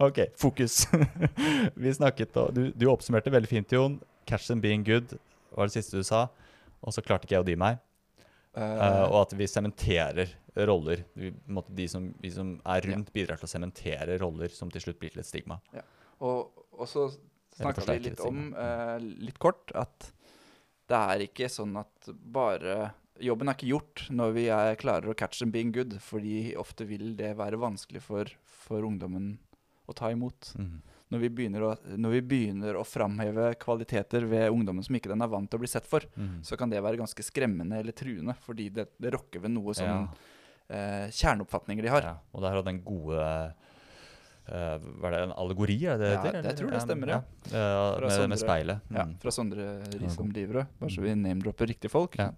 [0.08, 0.86] OK, fokus.
[1.80, 4.00] Vi snakket og du, du oppsummerte veldig fint, Jon.
[4.26, 5.16] 'Catch them being good'
[5.56, 6.28] var det siste du sa.
[6.84, 7.78] Og så klarte ikke jeg å dy meg.
[8.58, 10.32] Eh, og at vi sementerer
[10.66, 11.04] roller.
[11.14, 14.82] Vi, måtte, de som, vi som er rundt, bidrar til å sementere roller som til
[14.86, 15.60] slutt blir til et stigma.
[16.18, 17.06] og, og så
[17.56, 20.10] snakka vi litt om, uh, litt kort, at
[20.90, 25.14] det er ikke sånn at bare Jobben er ikke gjort når vi er, klarer å
[25.18, 28.30] catch them being good, fordi ofte vil det være vanskelig for,
[28.64, 29.34] for ungdommen
[29.84, 30.54] å ta imot.
[30.56, 30.78] Mhm.
[31.10, 31.70] Når vi, begynner å,
[32.14, 35.70] vi begynner å framheve kvaliteter ved ungdommen som ikke den er vant til å bli
[35.72, 36.36] sett for, mm.
[36.46, 39.80] så kan det være ganske skremmende eller truende, fordi det, det rokker ved noe Ja.
[39.80, 40.06] sånn
[40.70, 42.02] eh, kjerneoppfatninger de har.
[42.06, 43.18] Ja, og der har den gode
[44.46, 45.76] eh, Var det en allegori?
[45.86, 47.18] Er det det Ja, heter, jeg tror det stemmer, ja.
[47.50, 47.64] ja.
[47.96, 48.28] Fra med, Sondre.
[48.28, 48.80] med speilet.
[48.94, 49.16] Ja, Mm.
[49.22, 49.66] fra Sondre
[50.00, 50.30] Risom.
[50.34, 50.66] Livre.
[50.78, 52.16] Bare så vi name-dropper riktige folk.
[52.18, 52.30] Ja.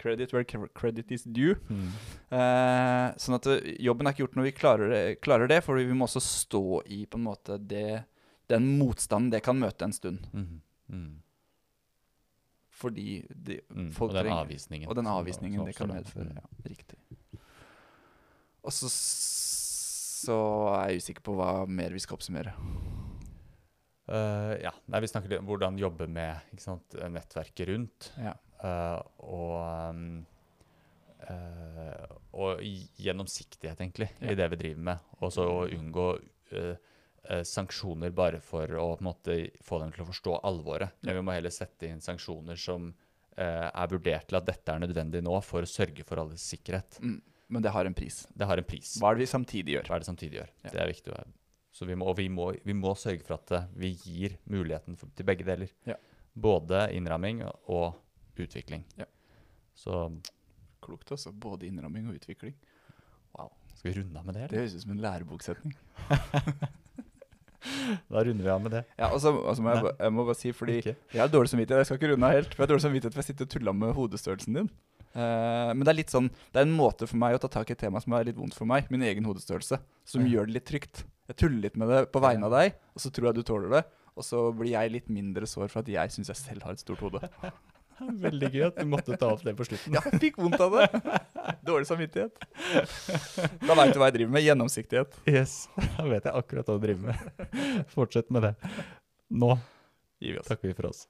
[0.00, 0.44] Credit where
[0.74, 1.54] credit is due.
[1.70, 1.90] Mm.
[2.34, 5.78] Eh, sånn at eh, jobben er ikke gjort når vi klarer det, klarer det for
[5.78, 8.04] vi må også stå i på en måte det,
[8.50, 10.24] den motstanden det kan møte en stund.
[10.32, 10.60] Mm.
[10.92, 11.12] Mm.
[12.82, 13.92] Fordi de, Mm.
[13.94, 14.88] folk og den avvisningen.
[14.88, 16.32] Og den avvisningen det kan medføre.
[16.32, 16.40] Mm.
[16.40, 16.98] Ja, riktig.
[18.64, 20.38] Og så, så
[20.78, 22.54] er jeg usikker på hva mer vi skal oppsummere.
[24.12, 28.10] Uh, ja, Nei, Vi snakker litt om hvordan jobbe med sant, nettverket rundt.
[28.18, 28.34] Ja.
[28.62, 30.24] Eh, og
[31.28, 32.62] eh, og
[32.96, 34.32] gjennomsiktighet, egentlig, Ja.
[34.32, 34.98] i det vi driver med.
[35.20, 36.76] Og så å unngå uh,
[37.28, 40.96] uh, sanksjoner bare for å på en måte få dem til å forstå alvoret.
[41.02, 42.94] Men vi må heller sette inn sanksjoner som
[43.32, 46.98] er vurdert til at dette er nødvendig nå for å sørge for alles sikkerhet.
[47.00, 47.14] Mm.
[47.48, 48.26] Men det har en pris.
[48.28, 48.90] Det har en pris.
[49.00, 49.88] Hva er det vi samtidig gjør?
[49.88, 50.50] Hva er det samtidig gjør?
[50.64, 50.70] Ja.
[50.72, 51.16] Det er viktig.
[51.72, 55.08] Så vi må, og vi må, vi må sørge for at vi gir muligheten for,
[55.16, 55.72] til begge deler.
[55.88, 55.96] Ja.
[56.32, 57.98] Både innramming og
[58.38, 58.84] utvikling.
[58.98, 59.04] Ja.
[59.74, 60.04] Så
[60.82, 61.30] Klokt, altså.
[61.32, 62.54] Både innramming og utvikling.
[63.76, 65.74] skal vi runde av med det, Det høres ut som en læreboksetning.
[68.10, 68.80] Da runder vi av med det.
[68.98, 70.94] Ja, og så altså, må jeg, jeg må bare si, fordi Ikke?
[71.14, 71.78] jeg har dårlig samvittighet.
[71.82, 72.54] Jeg skal ikke runde av helt.
[72.54, 74.70] For jeg har dårlig samvittighet for jeg sitter og tuller med hodestørrelsen din.
[75.12, 77.68] Uh, men det er litt sånn Det er en måte for meg å ta tak
[77.68, 78.88] i et tema som er litt vondt for meg.
[78.90, 79.78] Min egen hodestørrelse.
[80.08, 80.32] Som Ja.
[80.34, 81.04] gjør det litt trygt.
[81.28, 83.70] Jeg tuller litt med det på vegne av deg, og så tror jeg du tåler
[83.78, 83.84] det.
[84.16, 86.82] Og så blir jeg litt mindre sår for at jeg syns jeg selv har et
[86.82, 87.22] stort hode.
[88.00, 89.96] Veldig gøy at du måtte ta opp det på slutten.
[89.96, 90.88] Ja, jeg fikk vondt av det.
[91.66, 92.46] Dårlig samvittighet.
[93.62, 94.46] Da veit du hva jeg driver med.
[94.46, 95.18] Gjennomsiktighet.
[95.30, 95.56] Yes,
[95.98, 97.86] Da vet jeg akkurat hva du driver med.
[97.92, 98.54] Fortsett med det.
[99.32, 99.56] Nå
[100.46, 101.06] takker vi for oss.